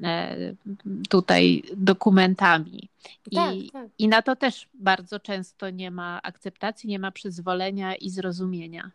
e, 0.04 0.36
tutaj 1.10 1.64
dokumentami. 1.76 2.90
I, 3.32 3.36
tak, 3.36 3.56
tak. 3.74 3.90
I 3.98 4.08
na 4.08 4.22
to 4.22 4.36
też 4.36 4.68
bardzo 4.74 5.20
często 5.20 5.70
nie 5.70 5.92
ma 5.92 6.22
akceptacji, 6.24 6.90
nie 6.90 7.00
ma 7.00 7.12
przyzwolenia 7.12 7.96
i 7.96 8.10
zrozumienia 8.10 8.92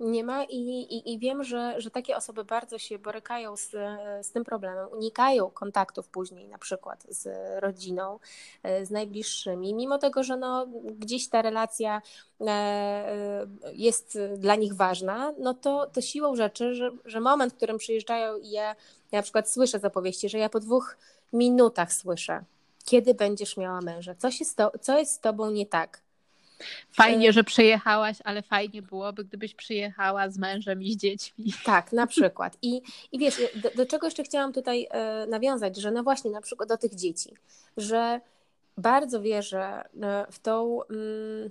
nie 0.00 0.24
ma 0.24 0.44
i, 0.44 0.56
i, 0.56 1.12
i, 1.12 1.18
wiem, 1.18 1.44
że, 1.44 1.74
że 1.78 1.90
takie 1.90 2.16
osoby 2.16 2.44
bardzo 2.44 2.78
się 2.78 2.98
borykają 2.98 3.56
z, 3.56 3.70
z 4.22 4.30
tym 4.30 4.44
problemem, 4.44 4.88
unikają 4.92 5.50
kontaktów 5.50 6.08
później 6.08 6.48
na 6.48 6.58
przykład 6.58 7.06
z 7.08 7.28
rodziną, 7.62 8.18
e, 8.62 8.86
z 8.86 8.90
najbliższymi, 8.90 9.74
mimo 9.74 9.98
tego, 9.98 10.22
że 10.22 10.36
no, 10.36 10.66
gdzieś 10.98 11.28
ta 11.28 11.42
relacja 11.42 12.02
e, 12.40 12.44
e, 12.46 13.46
jest 13.72 14.18
dla 14.36 14.54
nich 14.54 14.74
ważna, 14.74 15.32
no 15.38 15.54
to, 15.54 15.86
to 15.92 16.00
siłą 16.00 16.36
rzeczy, 16.36 16.74
że, 16.74 16.90
że 17.04 17.20
moment, 17.20 17.52
w 17.52 17.56
którym 17.56 17.78
przyjeżdżają 17.78 18.36
i 18.36 18.50
ja, 18.50 18.76
ja 19.12 19.18
na 19.18 19.22
przykład 19.22 19.50
słyszę 19.50 19.78
zapowieści, 19.78 20.28
że 20.28 20.38
ja 20.38 20.48
po 20.48 20.60
dwóch 20.60 20.96
minutach 21.32 21.92
słyszę, 21.92 22.44
kiedy 22.84 23.14
będziesz 23.14 23.56
miała 23.56 23.80
męża, 23.80 24.14
co, 24.14 24.30
się 24.30 24.44
to, 24.56 24.72
co 24.80 24.98
jest 24.98 25.12
z 25.12 25.20
tobą 25.20 25.50
nie 25.50 25.66
tak, 25.66 26.00
Fajnie, 26.92 27.28
e, 27.28 27.32
że 27.32 27.44
przyjechałaś, 27.44 28.16
ale 28.24 28.42
fajnie 28.42 28.82
byłoby, 28.82 29.24
gdybyś 29.24 29.54
przyjechała 29.54 30.30
z 30.30 30.38
mężem 30.38 30.82
i 30.82 30.92
z 30.92 30.96
dziećmi. 30.96 31.52
Tak, 31.64 31.92
na 31.92 32.06
przykład. 32.16 32.56
I, 32.62 32.82
i 33.12 33.18
wiesz, 33.18 33.40
do, 33.54 33.70
do 33.70 33.86
czego 33.86 34.06
jeszcze 34.06 34.22
chciałam 34.22 34.52
tutaj 34.52 34.86
e, 34.90 35.26
nawiązać, 35.26 35.76
że 35.76 35.90
no 35.90 36.02
właśnie 36.02 36.30
na 36.30 36.40
przykład 36.40 36.68
do 36.68 36.76
tych 36.76 36.94
dzieci, 36.94 37.34
że 37.76 38.20
bardzo 38.76 39.22
wierzę 39.22 39.84
e, 40.02 40.26
w 40.30 40.38
tą 40.38 40.82
mm, 40.82 41.50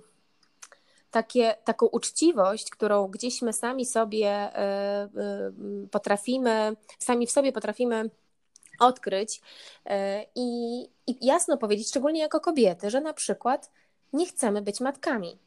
takie, 1.10 1.54
taką 1.64 1.86
uczciwość, 1.86 2.70
którą 2.70 3.08
gdzieś 3.08 3.42
my 3.42 3.52
sami 3.52 3.86
sobie 3.86 4.50
potrafimy, 5.90 6.76
sami 6.98 7.26
w 7.26 7.30
sobie 7.30 7.52
potrafimy 7.52 8.10
odkryć 8.80 9.40
i, 10.34 10.80
i 11.06 11.26
jasno 11.26 11.56
powiedzieć, 11.56 11.88
szczególnie 11.88 12.20
jako 12.20 12.40
kobiety, 12.40 12.90
że 12.90 13.00
na 13.00 13.12
przykład 13.12 13.70
nie 14.12 14.26
chcemy 14.26 14.62
być 14.62 14.80
matkami. 14.80 15.38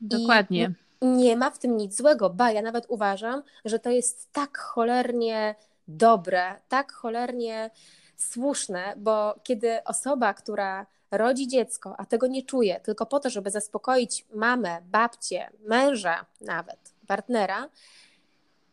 Dokładnie. 0.00 0.74
I 1.00 1.06
nie 1.06 1.36
ma 1.36 1.50
w 1.50 1.58
tym 1.58 1.76
nic 1.76 1.96
złego, 1.96 2.30
ba, 2.30 2.50
ja 2.50 2.62
nawet 2.62 2.84
uważam, 2.88 3.42
że 3.64 3.78
to 3.78 3.90
jest 3.90 4.32
tak 4.32 4.58
cholernie 4.58 5.54
dobre, 5.88 6.54
tak 6.68 6.92
cholernie 6.92 7.70
słuszne, 8.16 8.94
bo 8.96 9.34
kiedy 9.42 9.84
osoba, 9.84 10.34
która 10.34 10.86
rodzi 11.10 11.48
dziecko, 11.48 11.94
a 11.98 12.06
tego 12.06 12.26
nie 12.26 12.42
czuje, 12.42 12.80
tylko 12.80 13.06
po 13.06 13.20
to, 13.20 13.30
żeby 13.30 13.50
zaspokoić 13.50 14.26
mamę, 14.34 14.78
babcię, 14.90 15.50
męża 15.66 16.26
nawet, 16.40 16.92
partnera, 17.06 17.68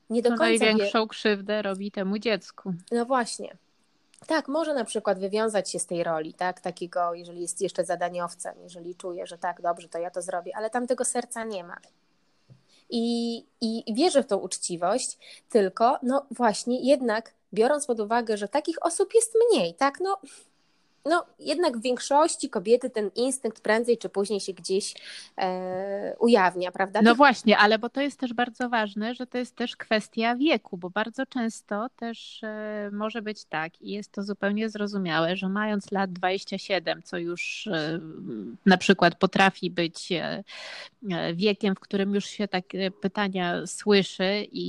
nie 0.09 0.21
do 0.21 0.29
no 0.29 0.37
końca. 0.37 0.65
Największą 0.65 1.01
wie... 1.01 1.07
krzywdę 1.07 1.61
robi 1.61 1.91
temu 1.91 2.17
dziecku. 2.17 2.73
No 2.91 3.05
właśnie. 3.05 3.57
Tak, 4.27 4.47
może 4.47 4.73
na 4.73 4.85
przykład 4.85 5.19
wywiązać 5.19 5.71
się 5.71 5.79
z 5.79 5.85
tej 5.85 6.03
roli, 6.03 6.33
tak, 6.33 6.61
takiego, 6.61 7.13
jeżeli 7.13 7.41
jest 7.41 7.61
jeszcze 7.61 7.85
zadaniowcem, 7.85 8.55
jeżeli 8.63 8.95
czuje, 8.95 9.27
że 9.27 9.37
tak, 9.37 9.61
dobrze, 9.61 9.89
to 9.89 9.97
ja 9.97 10.11
to 10.11 10.21
zrobię, 10.21 10.51
ale 10.55 10.69
tam 10.69 10.87
tego 10.87 11.05
serca 11.05 11.43
nie 11.43 11.63
ma. 11.63 11.77
I, 12.89 13.37
i 13.61 13.93
wierzę 13.93 14.23
w 14.23 14.27
tą 14.27 14.37
uczciwość, 14.37 15.17
tylko 15.49 15.99
no 16.03 16.25
właśnie 16.31 16.81
jednak 16.81 17.33
biorąc 17.53 17.85
pod 17.85 17.99
uwagę, 17.99 18.37
że 18.37 18.47
takich 18.47 18.85
osób 18.85 19.13
jest 19.13 19.33
mniej, 19.49 19.73
tak, 19.73 19.99
no 19.99 20.17
no, 21.05 21.25
jednak 21.39 21.77
w 21.77 21.81
większości 21.81 22.49
kobiety 22.49 22.89
ten 22.89 23.11
instynkt 23.15 23.61
prędzej 23.61 23.97
czy 23.97 24.09
później 24.09 24.39
się 24.39 24.53
gdzieś 24.53 24.93
e, 25.37 26.15
ujawnia, 26.19 26.71
prawda? 26.71 27.01
No 27.01 27.15
właśnie, 27.15 27.57
ale 27.57 27.79
bo 27.79 27.89
to 27.89 28.01
jest 28.01 28.19
też 28.19 28.33
bardzo 28.33 28.69
ważne, 28.69 29.15
że 29.15 29.27
to 29.27 29.37
jest 29.37 29.55
też 29.55 29.75
kwestia 29.75 30.35
wieku, 30.35 30.77
bo 30.77 30.89
bardzo 30.89 31.25
często 31.25 31.87
też 31.95 32.43
e, 32.43 32.89
może 32.93 33.21
być 33.21 33.45
tak 33.45 33.81
i 33.81 33.91
jest 33.91 34.11
to 34.11 34.23
zupełnie 34.23 34.69
zrozumiałe, 34.69 35.35
że 35.35 35.49
mając 35.49 35.91
lat 35.91 36.13
27, 36.13 37.01
co 37.03 37.17
już 37.17 37.67
e, 37.67 37.99
na 38.65 38.77
przykład 38.77 39.15
potrafi 39.15 39.71
być 39.71 40.11
e, 40.11 40.43
e, 41.11 41.33
wiekiem, 41.33 41.75
w 41.75 41.79
którym 41.79 42.15
już 42.15 42.25
się 42.25 42.47
takie 42.47 42.91
pytania 42.91 43.67
słyszy 43.67 44.47
i, 44.51 44.65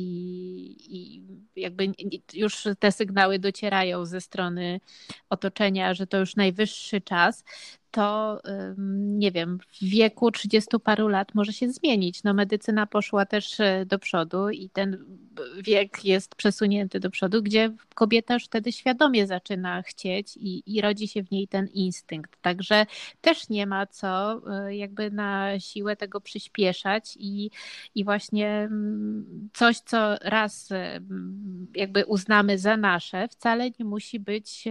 i 0.88 1.23
jakby 1.61 1.93
już 2.35 2.64
te 2.78 2.93
sygnały 2.93 3.38
docierają 3.38 4.07
ze 4.07 4.21
strony 4.21 4.81
otoczenia, 5.31 5.95
że 5.95 6.07
to 6.07 6.19
już 6.19 6.25
już 6.26 6.37
najwyższy 6.37 7.00
czas, 7.00 7.45
to 7.97 8.41
nie 9.07 9.33
wiem, 9.33 9.59
w 9.73 9.85
wieku 9.85 10.31
30 10.31 10.71
paru 10.85 11.09
lat 11.09 11.35
może 11.35 11.53
się 11.53 11.71
zmienić. 11.71 12.25
No, 12.25 12.35
medycyna 12.35 12.87
poszła 12.87 13.26
też 13.26 13.61
e, 13.61 13.87
do 13.87 13.99
przodu 13.99 14.50
i 14.50 14.71
ten 14.71 15.05
wiek 15.62 16.05
jest 16.05 16.35
przesunięty 16.35 17.00
do 17.00 17.11
przodu, 17.11 17.43
gdzie 17.43 17.73
kobieta 17.95 18.35
już 18.35 18.45
wtedy 18.45 18.73
świadomie 18.73 19.26
zaczyna 19.26 19.83
chcieć 19.83 20.37
i, 20.37 20.62
i 20.76 20.81
rodzi 20.81 21.09
się 21.09 21.23
w 21.23 21.31
niej 21.31 21.49
ten 21.49 21.67
instynkt. 21.67 22.41
Także 22.43 22.87
też 23.21 23.49
nie 23.49 23.67
ma 23.67 23.87
co 23.87 24.41
e, 24.67 24.76
jakby 24.76 25.11
na 25.11 25.61
siłę 25.61 25.97
tego 25.97 26.21
przyspieszać 26.21 27.17
i, 27.21 27.50
i 27.95 28.05
właśnie 28.05 28.49
mm, 28.49 29.49
coś, 29.55 29.79
co 29.79 30.17
raz 30.23 30.73
e, 30.73 31.00
jakby 31.75 32.05
uznamy 32.05 32.59
za 32.59 32.76
nasze, 32.76 33.29
wcale 33.29 33.71
nie 33.79 33.85
musi 33.85 34.21
być 34.21 34.65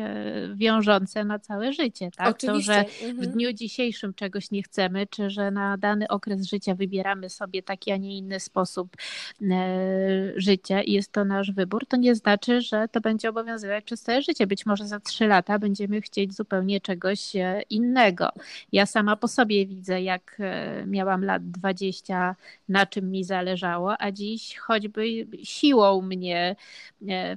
wiążące 0.55 1.25
na 1.25 1.39
całe 1.39 1.73
życie. 1.73 2.09
Tak? 2.15 2.35
Oczywiście. 2.35 2.83
To, 2.83 2.89
że 3.14 3.14
w 3.15 3.19
mhm. 3.19 3.31
dniu 3.31 3.53
dzisiejszym 3.53 4.13
czegoś 4.13 4.51
nie 4.51 4.63
chcemy, 4.63 5.07
czy 5.07 5.29
że 5.29 5.51
na 5.51 5.77
dany 5.77 6.07
okres 6.07 6.45
życia 6.45 6.75
wybieramy 6.75 7.29
sobie 7.29 7.63
taki, 7.63 7.91
a 7.91 7.97
nie 7.97 8.17
inny 8.17 8.39
sposób 8.39 8.95
e, 9.41 10.33
życia 10.35 10.81
i 10.81 10.91
jest 10.91 11.11
to 11.11 11.25
nasz 11.25 11.51
wybór, 11.51 11.85
to 11.87 11.97
nie 11.97 12.15
znaczy, 12.15 12.61
że 12.61 12.87
to 12.91 13.01
będzie 13.01 13.29
obowiązywać 13.29 13.83
przez 13.83 14.01
całe 14.01 14.21
życie. 14.21 14.47
Być 14.47 14.65
może 14.65 14.87
za 14.87 14.99
trzy 14.99 15.27
lata 15.27 15.59
będziemy 15.59 16.01
chcieć 16.01 16.35
zupełnie 16.35 16.81
czegoś 16.81 17.35
e, 17.35 17.61
innego. 17.69 18.29
Ja 18.71 18.85
sama 18.85 19.15
po 19.15 19.27
sobie 19.27 19.65
widzę, 19.65 20.01
jak 20.01 20.37
e, 20.39 20.85
miałam 20.87 21.25
lat 21.25 21.51
20, 21.51 22.35
na 22.69 22.85
czym 22.85 23.11
mi 23.11 23.23
zależało, 23.23 24.01
a 24.01 24.11
dziś 24.11 24.57
choćby 24.57 25.27
siłą 25.43 26.01
mnie 26.01 26.55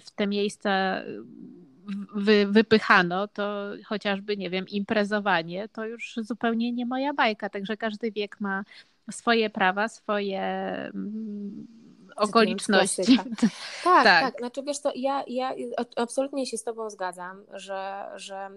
w 0.01 0.11
te 0.11 0.27
miejsca 0.27 1.03
wy, 2.15 2.47
wypychano, 2.47 3.29
to 3.29 3.71
chociażby, 3.87 4.37
nie 4.37 4.51
wiem, 4.51 4.69
imprezowanie, 4.69 5.69
to 5.69 5.85
już 5.85 6.15
zupełnie 6.23 6.73
nie 6.73 6.87
moja 6.87 7.15
bajka. 7.15 7.49
Także 7.49 7.77
każdy 7.77 8.11
wiek 8.13 8.41
ma 8.41 8.65
swoje 9.11 9.51
prawa, 9.51 9.89
swoje 9.89 10.41
mm, 10.95 11.67
okoliczności. 12.17 13.19
Tak, 13.85 14.05
tak, 14.05 14.33
tak. 14.33 14.39
Znaczy 14.39 14.63
wiesz 14.63 14.81
to 14.81 14.93
ja, 14.95 15.25
ja 15.27 15.55
absolutnie 15.97 16.47
się 16.47 16.59
z 16.59 16.65
tobą 16.65 16.91
zgadzam, 16.91 17.45
że, 17.53 18.11
że 18.17 18.51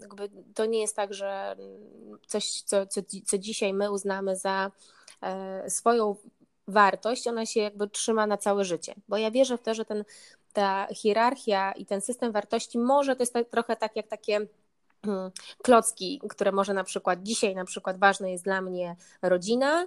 jakby 0.00 0.28
to 0.54 0.66
nie 0.66 0.80
jest 0.80 0.96
tak, 0.96 1.14
że 1.14 1.56
coś, 2.26 2.62
co, 2.62 2.86
co, 2.86 3.00
co 3.26 3.38
dzisiaj 3.38 3.74
my 3.74 3.90
uznamy 3.90 4.36
za 4.36 4.70
e, 5.22 5.70
swoją 5.70 6.16
wartość, 6.68 7.26
ona 7.26 7.46
się 7.46 7.60
jakby 7.60 7.88
trzyma 7.88 8.26
na 8.26 8.36
całe 8.36 8.64
życie. 8.64 8.94
Bo 9.08 9.16
ja 9.16 9.30
wierzę 9.30 9.58
w 9.58 9.62
to, 9.62 9.74
że 9.74 9.84
ten 9.84 10.04
ta 10.52 10.86
hierarchia 10.94 11.72
i 11.72 11.86
ten 11.86 12.00
system 12.00 12.32
wartości 12.32 12.78
może 12.78 13.16
to 13.16 13.22
jest 13.22 13.34
trochę 13.50 13.76
tak 13.76 13.96
jak 13.96 14.08
takie 14.08 14.46
klocki, 15.62 16.20
które 16.28 16.52
może 16.52 16.74
na 16.74 16.84
przykład 16.84 17.22
dzisiaj 17.22 17.54
na 17.54 17.64
przykład 17.64 17.98
ważna 17.98 18.28
jest 18.28 18.44
dla 18.44 18.60
mnie 18.60 18.96
rodzina, 19.22 19.86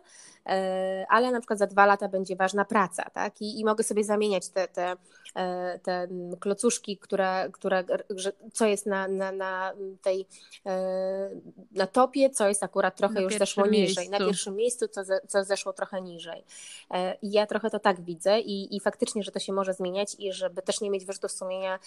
E, 0.49 1.05
ale 1.09 1.31
na 1.31 1.39
przykład 1.39 1.59
za 1.59 1.67
dwa 1.67 1.85
lata 1.85 2.07
będzie 2.07 2.35
ważna 2.35 2.65
praca, 2.65 3.09
tak? 3.09 3.41
I, 3.41 3.59
i 3.59 3.65
mogę 3.65 3.83
sobie 3.83 4.03
zamieniać 4.03 4.49
te, 4.49 4.67
te, 4.67 4.95
e, 5.35 5.79
te 5.79 6.07
klocuszki, 6.39 6.97
które, 6.97 7.49
które, 7.51 7.83
co 8.53 8.65
jest 8.65 8.85
na, 8.85 9.07
na, 9.07 9.31
na 9.31 9.73
tej 10.01 10.27
e, 10.65 11.29
na 11.71 11.87
topie, 11.87 12.29
co 12.29 12.47
jest 12.47 12.63
akurat 12.63 12.95
trochę 12.95 13.13
na 13.13 13.21
już 13.21 13.37
zeszło 13.37 13.65
miejscu. 13.65 14.01
niżej, 14.01 14.09
na 14.09 14.17
pierwszym 14.17 14.55
miejscu, 14.55 14.87
co, 14.87 15.01
co 15.27 15.43
zeszło 15.43 15.73
trochę 15.73 16.01
niżej. 16.01 16.43
I 17.21 17.31
ja 17.31 17.45
trochę 17.45 17.69
to 17.69 17.79
tak 17.79 18.01
widzę 18.01 18.39
i, 18.39 18.75
i 18.75 18.79
faktycznie, 18.79 19.23
że 19.23 19.31
to 19.31 19.39
się 19.39 19.53
może 19.53 19.73
zmieniać 19.73 20.15
i 20.19 20.33
żeby 20.33 20.61
też 20.61 20.81
nie 20.81 20.89
mieć 20.89 21.05
wyrzutów 21.05 21.31
sumienia, 21.31 21.79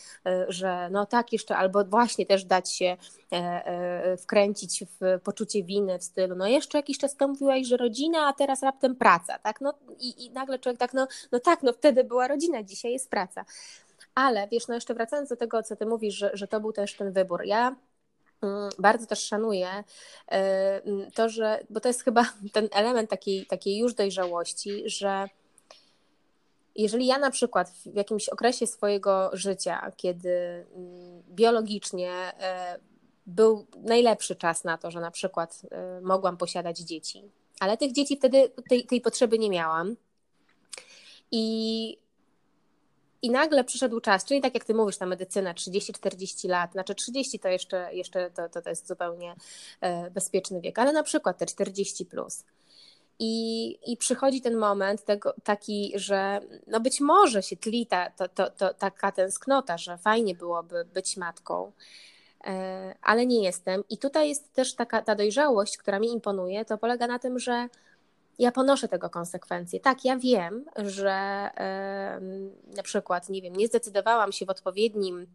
że 0.49 0.89
no 0.91 1.07
tak 1.07 1.33
jeszcze, 1.33 1.57
albo 1.57 1.85
właśnie 1.85 2.27
też 2.27 2.45
dać 2.45 2.73
się 2.73 2.97
wkręcić 4.23 4.85
w 5.01 5.21
poczucie 5.25 5.63
winy 5.63 5.99
w 5.99 6.05
stylu, 6.05 6.37
no 6.37 6.47
jeszcze 6.47 6.79
jakiś 6.79 6.99
czas 6.99 7.17
temu 7.17 7.33
mówiłaś, 7.33 7.67
że 7.67 7.77
rodzina, 7.77 8.27
a 8.27 8.33
teraz 8.33 8.63
raptem 8.63 8.97
praca, 8.97 9.39
tak? 9.39 9.61
No 9.61 9.75
i, 9.99 10.25
i 10.25 10.31
nagle 10.31 10.59
człowiek 10.59 10.79
tak, 10.79 10.95
no, 10.95 11.09
no 11.33 11.41
tak, 11.41 11.63
no 11.63 11.73
wtedy 11.73 12.05
była 12.05 12.29
rodzina, 12.29 12.63
dzisiaj 12.63 12.93
jest 12.93 13.11
praca. 13.11 13.45
Ale 14.15 14.49
wiesz, 14.49 14.69
no 14.69 14.75
jeszcze 14.75 14.95
wracając 14.95 15.29
do 15.29 15.37
tego, 15.37 15.63
co 15.63 15.77
ty 15.77 15.87
mówisz, 15.87 16.15
że, 16.15 16.31
że 16.35 16.49
to 16.49 16.61
był 16.61 16.73
też 16.73 16.95
ten 16.95 17.13
wybór. 17.13 17.45
Ja 17.45 17.77
mm, 18.43 18.71
bardzo 18.79 19.07
też 19.07 19.27
szanuję 19.27 19.69
y, 19.79 21.13
to, 21.15 21.29
że, 21.29 21.61
bo 21.71 21.81
to 21.81 21.89
jest 21.89 22.03
chyba 22.03 22.25
ten 22.53 22.69
element 22.73 23.11
takiej, 23.11 23.47
takiej 23.47 23.79
już 23.79 23.95
dojrzałości, 23.95 24.83
że 24.87 25.29
jeżeli 26.77 27.07
ja 27.07 27.19
na 27.19 27.31
przykład 27.31 27.71
w 27.71 27.95
jakimś 27.95 28.29
okresie 28.29 28.67
swojego 28.67 29.31
życia, 29.33 29.93
kiedy 29.97 30.67
mm, 30.75 31.23
biologicznie 31.29 32.33
był 33.27 33.67
najlepszy 33.77 34.37
czas 34.37 34.65
na 34.65 34.79
to, 34.79 34.91
że 34.91 35.01
na 35.01 35.11
przykład 35.11 35.63
y, 35.99 36.01
mogłam 36.01 36.37
posiadać 36.37 36.79
dzieci, 36.79 37.31
ale 37.61 37.77
tych 37.77 37.93
dzieci 37.93 38.17
wtedy 38.17 38.51
tej, 38.69 38.87
tej 38.87 39.01
potrzeby 39.01 39.39
nie 39.39 39.51
miałam. 39.51 39.97
I, 41.31 41.99
I 43.23 43.31
nagle 43.31 43.65
przyszedł 43.65 44.01
czas, 44.01 44.25
czyli 44.25 44.41
tak 44.41 44.55
jak 44.55 44.65
ty 44.65 44.75
mówisz, 44.75 44.97
ta 44.97 45.07
medycyna 45.07 45.55
30-40 45.55 46.49
lat, 46.49 46.73
znaczy 46.73 46.95
30 46.95 47.39
to 47.39 47.49
jeszcze, 47.49 47.95
jeszcze 47.95 48.31
to, 48.31 48.49
to, 48.49 48.63
to 48.63 48.71
jest 48.71 48.89
zupełnie 48.89 49.37
e, 49.81 50.11
bezpieczny 50.11 50.61
wiek, 50.61 50.79
ale 50.79 50.93
na 50.93 51.03
przykład 51.03 51.39
te 51.39 51.47
40 51.47 52.07
plus. 52.07 52.45
I, 53.19 53.79
I 53.93 53.97
przychodzi 53.97 54.41
ten 54.41 54.57
moment 54.57 55.05
tego, 55.05 55.35
taki, 55.45 55.93
że 55.95 56.41
no 56.67 56.81
być 56.81 57.01
może 57.01 57.43
się 57.43 57.57
tli 57.57 57.87
ta, 57.87 58.11
to, 58.11 58.29
to, 58.29 58.51
to, 58.51 58.75
taka 58.75 59.13
tęsknota, 59.13 59.79
że 59.79 59.99
fajnie 59.99 60.35
byłoby 60.35 60.85
być 60.85 61.17
matką, 61.17 61.73
ale 63.03 63.27
nie 63.27 63.43
jestem. 63.43 63.85
I 63.91 63.99
tutaj 63.99 64.29
jest 64.29 64.53
też 64.53 64.75
taka 64.75 65.03
ta 65.03 65.15
dojrzałość, 65.15 65.79
która 65.79 65.99
mi 65.99 66.13
imponuje, 66.13 66.65
to 66.65 66.79
polega 66.79 67.07
na 67.07 67.19
tym, 67.19 67.39
że 67.39 67.69
ja 68.39 68.53
ponoszę 68.53 68.89
tego 68.89 69.11
konsekwencje. 69.11 69.81
Tak, 69.81 70.05
ja 70.05 70.17
wiem, 70.17 70.65
że 70.77 71.51
na 72.77 72.83
przykład, 72.83 73.29
nie 73.29 73.43
wiem, 73.43 73.57
nie 73.57 73.67
zdecydowałam 73.67 74.33
się 74.33 74.47
w 74.47 74.51
odpowiednim 74.51 75.27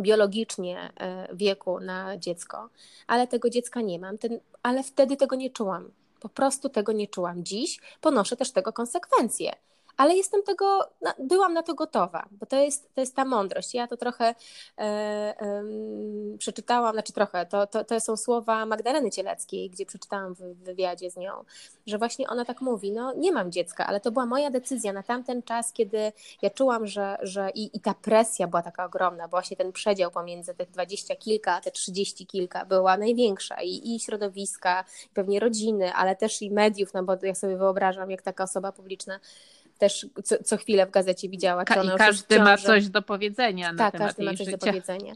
biologicznie 0.00 0.92
e, 1.00 1.28
wieku 1.36 1.80
na 1.80 2.18
dziecko, 2.18 2.68
ale 3.06 3.26
tego 3.26 3.50
dziecka 3.50 3.80
nie 3.80 3.98
mam, 3.98 4.18
ten, 4.18 4.40
ale 4.62 4.82
wtedy 4.82 5.16
tego 5.16 5.36
nie 5.36 5.50
czułam. 5.50 5.90
Po 6.20 6.28
prostu 6.28 6.68
tego 6.68 6.92
nie 6.92 7.08
czułam. 7.08 7.44
Dziś 7.44 7.80
ponoszę 8.00 8.36
też 8.36 8.52
tego 8.52 8.72
konsekwencje 8.72 9.52
ale 9.98 10.16
jestem 10.16 10.42
tego, 10.42 10.88
byłam 11.18 11.54
na 11.54 11.62
to 11.62 11.74
gotowa, 11.74 12.28
bo 12.30 12.46
to 12.46 12.56
jest, 12.56 12.94
to 12.94 13.00
jest 13.00 13.16
ta 13.16 13.24
mądrość. 13.24 13.74
Ja 13.74 13.86
to 13.86 13.96
trochę 13.96 14.34
e, 14.78 14.82
e, 14.82 15.64
przeczytałam, 16.38 16.92
znaczy 16.92 17.12
trochę, 17.12 17.46
to, 17.46 17.66
to, 17.66 17.84
to 17.84 18.00
są 18.00 18.16
słowa 18.16 18.66
Magdaleny 18.66 19.10
Cieleckiej, 19.10 19.70
gdzie 19.70 19.86
przeczytałam 19.86 20.34
w 20.34 20.40
wywiadzie 20.40 21.10
z 21.10 21.16
nią, 21.16 21.44
że 21.86 21.98
właśnie 21.98 22.28
ona 22.28 22.44
tak 22.44 22.60
mówi, 22.60 22.92
no 22.92 23.14
nie 23.14 23.32
mam 23.32 23.52
dziecka, 23.52 23.86
ale 23.86 24.00
to 24.00 24.10
była 24.12 24.26
moja 24.26 24.50
decyzja 24.50 24.92
na 24.92 25.02
tamten 25.02 25.42
czas, 25.42 25.72
kiedy 25.72 26.12
ja 26.42 26.50
czułam, 26.50 26.86
że, 26.86 27.16
że 27.22 27.50
i, 27.50 27.76
i 27.76 27.80
ta 27.80 27.94
presja 27.94 28.46
była 28.46 28.62
taka 28.62 28.84
ogromna, 28.84 29.28
bo 29.28 29.30
właśnie 29.30 29.56
ten 29.56 29.72
przedział 29.72 30.10
pomiędzy 30.10 30.54
tych 30.54 30.70
dwadzieścia 30.70 31.16
kilka, 31.16 31.54
a 31.54 31.60
te 31.60 31.70
trzydzieści 31.70 32.26
kilka 32.26 32.64
była 32.64 32.96
największa 32.96 33.62
i, 33.62 33.94
i 33.94 34.00
środowiska, 34.00 34.84
pewnie 35.14 35.40
rodziny, 35.40 35.92
ale 35.92 36.16
też 36.16 36.42
i 36.42 36.50
mediów, 36.50 36.94
no 36.94 37.02
bo 37.02 37.16
ja 37.22 37.34
sobie 37.34 37.56
wyobrażam, 37.56 38.10
jak 38.10 38.22
taka 38.22 38.44
osoba 38.44 38.72
publiczna 38.72 39.20
też 39.78 40.06
co, 40.24 40.44
co 40.44 40.56
chwilę 40.56 40.86
w 40.86 40.90
gazecie 40.90 41.28
widziała. 41.28 41.64
Ka- 41.64 41.82
I 41.82 41.90
każdy 41.98 42.38
ma 42.40 42.56
coś 42.58 42.88
do 42.88 43.02
powiedzenia 43.02 43.72
na 43.72 43.78
tak, 43.78 43.92
temat 43.92 44.08
każdy 44.08 44.24
ma 44.24 44.30
coś 44.30 44.38
życia. 44.38 44.52
do 44.52 44.66
powiedzenia. 44.66 45.14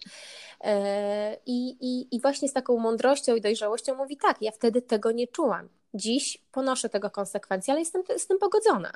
I, 1.47 1.77
i, 1.81 2.17
I 2.17 2.21
właśnie 2.21 2.49
z 2.49 2.53
taką 2.53 2.79
mądrością 2.79 3.35
i 3.37 3.41
dojrzałością 3.41 3.95
mówi 3.95 4.17
tak, 4.17 4.43
ja 4.43 4.51
wtedy 4.51 4.83
tego 4.83 5.13
nie 5.13 5.27
czułam. 5.27 5.69
Dziś 5.95 6.39
ponoszę 6.53 6.89
tego 6.89 7.11
konsekwencje, 7.11 7.73
ale 7.73 7.81
jestem 7.81 8.03
z 8.19 8.27
tym 8.27 8.39
pogodzona 8.39 8.93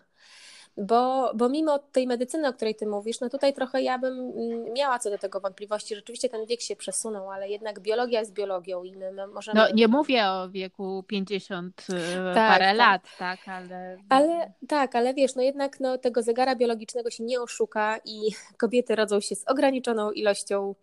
bo, 0.77 1.33
bo 1.35 1.49
mimo 1.49 1.79
tej 1.79 2.07
medycyny, 2.07 2.49
o 2.49 2.53
której 2.53 2.75
ty 2.75 2.87
mówisz, 2.87 3.21
no 3.21 3.29
tutaj 3.29 3.55
trochę 3.55 3.83
ja 3.83 3.99
bym 3.99 4.19
mm, 4.19 4.73
miała 4.73 4.99
co 4.99 5.11
do 5.11 5.19
tego 5.19 5.41
wątpliwości. 5.41 5.97
Rzeczywiście 5.97 6.29
ten 6.29 6.47
wiek 6.47 6.61
się 6.61 6.77
przesunął, 6.77 7.31
ale 7.31 7.49
jednak 7.49 7.81
biologia 7.81 8.21
jest 8.21 8.33
biologią 8.33 8.85
i 8.85 8.97
my 8.97 9.27
możemy... 9.27 9.61
No 9.61 9.67
nie 9.75 9.89
mówię 9.89 10.27
o 10.27 10.49
wieku 10.49 11.05
50 11.07 11.87
e, 11.89 12.35
tak, 12.35 12.53
parę 12.53 12.67
tak. 12.67 12.77
lat, 12.77 13.03
tak, 13.19 13.39
ale... 13.49 13.99
ale... 14.09 14.53
Tak, 14.69 14.97
ale 14.97 15.15
wiesz, 15.15 15.35
no 15.35 15.43
jednak 15.43 15.81
no, 15.81 15.99
tego 15.99 16.23
zegara 16.23 16.57
biologicznego 16.57 17.11
się 17.11 17.25
nie 17.25 17.41
oszuka 17.41 17.99
i 18.05 18.21
kobiety 18.59 18.97
rodzą 18.97 19.21
się 19.21 19.37
z 19.37 19.49
ograniczoną 19.49 20.11
ilością 20.11 20.75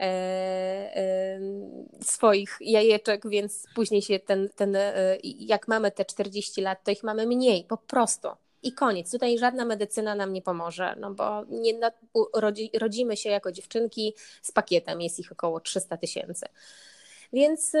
e, 0.00 0.04
e, 0.04 1.40
swoich 2.00 2.56
jajeczek, 2.60 3.28
więc 3.28 3.66
później 3.74 4.02
się 4.02 4.18
ten, 4.18 4.48
ten 4.56 4.76
e, 4.76 5.16
jak 5.22 5.68
mamy 5.68 5.90
te 5.90 6.04
40 6.04 6.60
lat, 6.60 6.84
to 6.84 6.90
ich 6.90 7.02
mamy 7.02 7.26
mniej, 7.26 7.64
po 7.64 7.76
prostu 7.76 8.28
i 8.62 8.72
koniec. 8.72 9.10
Tutaj 9.10 9.38
żadna 9.38 9.64
medycyna 9.64 10.14
nam 10.14 10.32
nie 10.32 10.42
pomoże, 10.42 10.96
no 11.00 11.14
bo 11.14 11.44
nie, 11.48 11.72
rodzi, 12.34 12.70
rodzimy 12.78 13.16
się 13.16 13.30
jako 13.30 13.52
dziewczynki 13.52 14.14
z 14.42 14.52
pakietem, 14.52 15.00
jest 15.00 15.18
ich 15.18 15.32
około 15.32 15.60
300 15.60 15.96
tysięcy. 15.96 16.46
Więc, 17.32 17.74
y, 17.74 17.78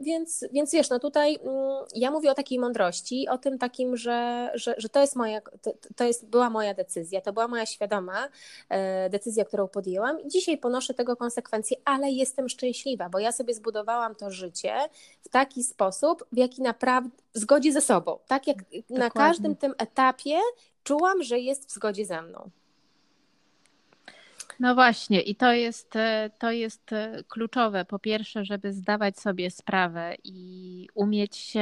więc, 0.00 0.44
więc 0.52 0.72
wiesz, 0.72 0.90
no 0.90 0.98
tutaj 0.98 1.38
mm, 1.42 1.84
ja 1.94 2.10
mówię 2.10 2.30
o 2.30 2.34
takiej 2.34 2.58
mądrości, 2.58 3.28
o 3.28 3.38
tym 3.38 3.58
takim, 3.58 3.96
że, 3.96 4.50
że, 4.54 4.74
że 4.78 4.88
to 4.88 5.00
jest 5.00 5.16
moja, 5.16 5.40
to, 5.40 5.72
to 5.96 6.04
jest, 6.04 6.26
była 6.26 6.50
moja 6.50 6.74
decyzja, 6.74 7.20
to 7.20 7.32
była 7.32 7.48
moja 7.48 7.66
świadoma 7.66 8.28
e, 8.68 9.10
decyzja, 9.10 9.44
którą 9.44 9.68
podjęłam 9.68 10.20
i 10.20 10.28
dzisiaj 10.28 10.58
ponoszę 10.58 10.94
tego 10.94 11.16
konsekwencje, 11.16 11.76
ale 11.84 12.10
jestem 12.10 12.48
szczęśliwa, 12.48 13.08
bo 13.08 13.18
ja 13.18 13.32
sobie 13.32 13.54
zbudowałam 13.54 14.14
to 14.14 14.30
życie 14.30 14.74
w 15.22 15.28
taki 15.28 15.64
sposób, 15.64 16.24
w 16.32 16.36
jaki 16.36 16.62
naprawdę 16.62 17.10
w 17.34 17.38
zgodzie 17.38 17.72
ze 17.72 17.80
sobą, 17.80 18.18
tak 18.26 18.46
jak 18.46 18.58
Dokładnie. 18.62 18.98
na 18.98 19.10
każdym 19.10 19.56
tym 19.56 19.74
etapie 19.78 20.38
czułam, 20.84 21.22
że 21.22 21.38
jest 21.38 21.68
w 21.68 21.72
zgodzie 21.72 22.06
ze 22.06 22.22
mną. 22.22 22.50
No 24.60 24.74
właśnie, 24.74 25.20
i 25.20 25.34
to 25.34 25.52
jest, 25.52 25.96
e, 25.96 26.30
to 26.38 26.50
jest 26.50 26.92
e, 26.92 27.24
kluczowe. 27.28 27.84
Po 27.84 27.98
pierwsze, 27.98 28.44
żeby 28.44 28.72
zdawać 28.72 29.18
sobie 29.18 29.50
sprawę 29.50 30.14
i 30.24 30.88
umieć 30.94 31.54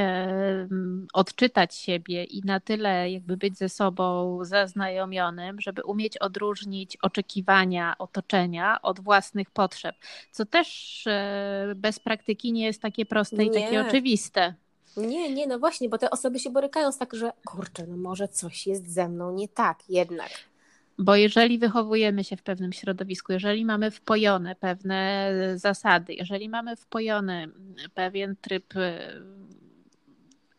odczytać 1.13 1.75
siebie 1.75 2.23
i 2.23 2.41
na 2.45 2.59
tyle 2.59 3.11
jakby 3.11 3.37
być 3.37 3.57
ze 3.57 3.69
sobą 3.69 4.37
zaznajomionym, 4.41 5.61
żeby 5.61 5.83
umieć 5.83 6.17
odróżnić 6.17 6.97
oczekiwania 7.01 7.95
otoczenia 7.97 8.81
od 8.81 8.99
własnych 8.99 9.51
potrzeb, 9.51 9.95
co 10.31 10.45
też 10.45 11.03
e, 11.07 11.73
bez 11.75 11.99
praktyki 11.99 12.53
nie 12.53 12.65
jest 12.65 12.81
takie 12.81 13.05
proste 13.05 13.43
i 13.43 13.51
takie 13.51 13.81
oczywiste. 13.81 14.53
Nie, 14.97 15.33
nie, 15.33 15.47
no 15.47 15.59
właśnie, 15.59 15.89
bo 15.89 15.97
te 15.97 16.09
osoby 16.09 16.39
się 16.39 16.49
borykają 16.49 16.91
z 16.91 16.97
tak, 16.97 17.13
że 17.13 17.31
kurczę, 17.45 17.87
no 17.87 17.97
może 17.97 18.27
coś 18.27 18.67
jest 18.67 18.93
ze 18.93 19.09
mną 19.09 19.33
nie 19.33 19.47
tak 19.47 19.79
jednak. 19.89 20.29
Bo 20.99 21.15
jeżeli 21.15 21.57
wychowujemy 21.59 22.23
się 22.23 22.37
w 22.37 22.43
pewnym 22.43 22.73
środowisku, 22.73 23.33
jeżeli 23.33 23.65
mamy 23.65 23.91
wpojone 23.91 24.55
pewne 24.55 25.31
zasady, 25.55 26.13
jeżeli 26.13 26.49
mamy 26.49 26.75
wpojony 26.75 27.47
pewien 27.93 28.35
tryb 28.41 28.75
y, 28.75 28.99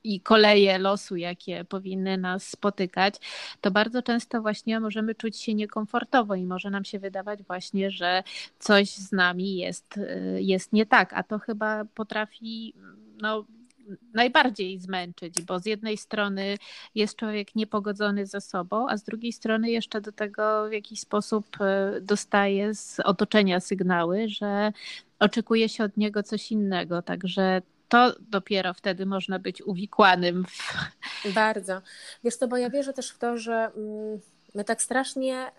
i 0.04 0.20
koleje 0.20 0.78
losu, 0.78 1.16
jakie 1.16 1.64
powinny 1.64 2.18
nas 2.18 2.48
spotykać, 2.48 3.14
to 3.60 3.70
bardzo 3.70 4.02
często 4.02 4.42
właśnie 4.42 4.80
możemy 4.80 5.14
czuć 5.14 5.36
się 5.36 5.54
niekomfortowo 5.54 6.34
i 6.34 6.44
może 6.46 6.70
nam 6.70 6.84
się 6.84 6.98
wydawać 6.98 7.42
właśnie, 7.42 7.90
że 7.90 8.22
coś 8.58 8.90
z 8.90 9.12
nami 9.12 9.56
jest, 9.56 9.96
y, 9.96 10.38
jest 10.42 10.72
nie 10.72 10.86
tak, 10.86 11.12
a 11.12 11.22
to 11.22 11.38
chyba 11.38 11.84
potrafi 11.84 12.74
no, 13.22 13.44
najbardziej 14.14 14.78
zmęczyć, 14.78 15.42
bo 15.42 15.58
z 15.58 15.66
jednej 15.66 15.96
strony 15.96 16.58
jest 16.94 17.16
człowiek 17.16 17.54
niepogodzony 17.54 18.26
ze 18.26 18.40
sobą, 18.40 18.88
a 18.88 18.96
z 18.96 19.04
drugiej 19.04 19.32
strony 19.32 19.70
jeszcze 19.70 20.00
do 20.00 20.12
tego 20.12 20.68
w 20.68 20.72
jakiś 20.72 21.00
sposób 21.00 21.46
e, 21.60 22.00
dostaje 22.00 22.74
z 22.74 23.00
otoczenia 23.00 23.60
sygnały, 23.60 24.28
że 24.28 24.72
oczekuje 25.18 25.68
się 25.68 25.84
od 25.84 25.96
niego 25.96 26.22
coś 26.22 26.52
innego. 26.52 27.02
Także 27.02 27.62
to 27.88 28.14
dopiero 28.20 28.74
wtedy 28.74 29.06
można 29.06 29.38
być 29.38 29.62
uwikłanym. 29.62 30.44
W... 30.48 31.34
Bardzo. 31.34 31.82
Wiesz 32.24 32.36
co, 32.36 32.48
bo 32.48 32.56
ja 32.56 32.70
wierzę 32.70 32.92
też 32.92 33.10
w 33.10 33.18
to, 33.18 33.36
że 33.36 33.70
mm, 33.76 34.20
my 34.54 34.64
tak 34.64 34.82
strasznie 34.82 35.52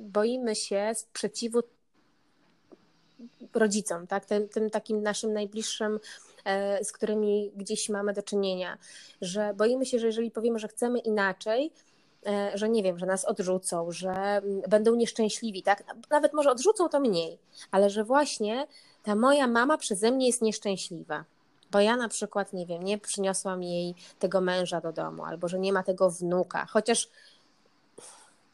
boimy 0.00 0.56
się 0.56 0.92
sprzeciwu 0.94 1.62
rodzicom, 3.54 4.06
tak? 4.06 4.24
Tym, 4.24 4.48
tym 4.48 4.70
takim 4.70 5.02
naszym 5.02 5.32
najbliższym 5.32 5.98
z 6.82 6.92
którymi 6.92 7.52
gdzieś 7.56 7.88
mamy 7.88 8.12
do 8.12 8.22
czynienia, 8.22 8.78
że 9.20 9.54
boimy 9.54 9.86
się, 9.86 9.98
że 9.98 10.06
jeżeli 10.06 10.30
powiemy, 10.30 10.58
że 10.58 10.68
chcemy 10.68 10.98
inaczej, 10.98 11.72
e, 12.26 12.50
że 12.54 12.68
nie 12.68 12.82
wiem, 12.82 12.98
że 12.98 13.06
nas 13.06 13.24
odrzucą, 13.24 13.92
że 13.92 14.10
mm, 14.10 14.60
będą 14.68 14.94
nieszczęśliwi, 14.94 15.62
tak? 15.62 15.84
Nawet 16.10 16.32
może 16.32 16.50
odrzucą 16.50 16.88
to 16.88 17.00
mniej, 17.00 17.38
ale 17.70 17.90
że 17.90 18.04
właśnie 18.04 18.66
ta 19.02 19.14
moja 19.14 19.46
mama 19.46 19.78
przeze 19.78 20.10
mnie 20.10 20.26
jest 20.26 20.42
nieszczęśliwa. 20.42 21.24
Bo 21.70 21.80
ja 21.80 21.96
na 21.96 22.08
przykład, 22.08 22.52
nie 22.52 22.66
wiem, 22.66 22.82
nie 22.82 22.98
przyniosłam 22.98 23.62
jej 23.62 23.94
tego 24.18 24.40
męża 24.40 24.80
do 24.80 24.92
domu, 24.92 25.24
albo 25.24 25.48
że 25.48 25.58
nie 25.58 25.72
ma 25.72 25.82
tego 25.82 26.10
wnuka, 26.10 26.66
chociaż 26.66 27.08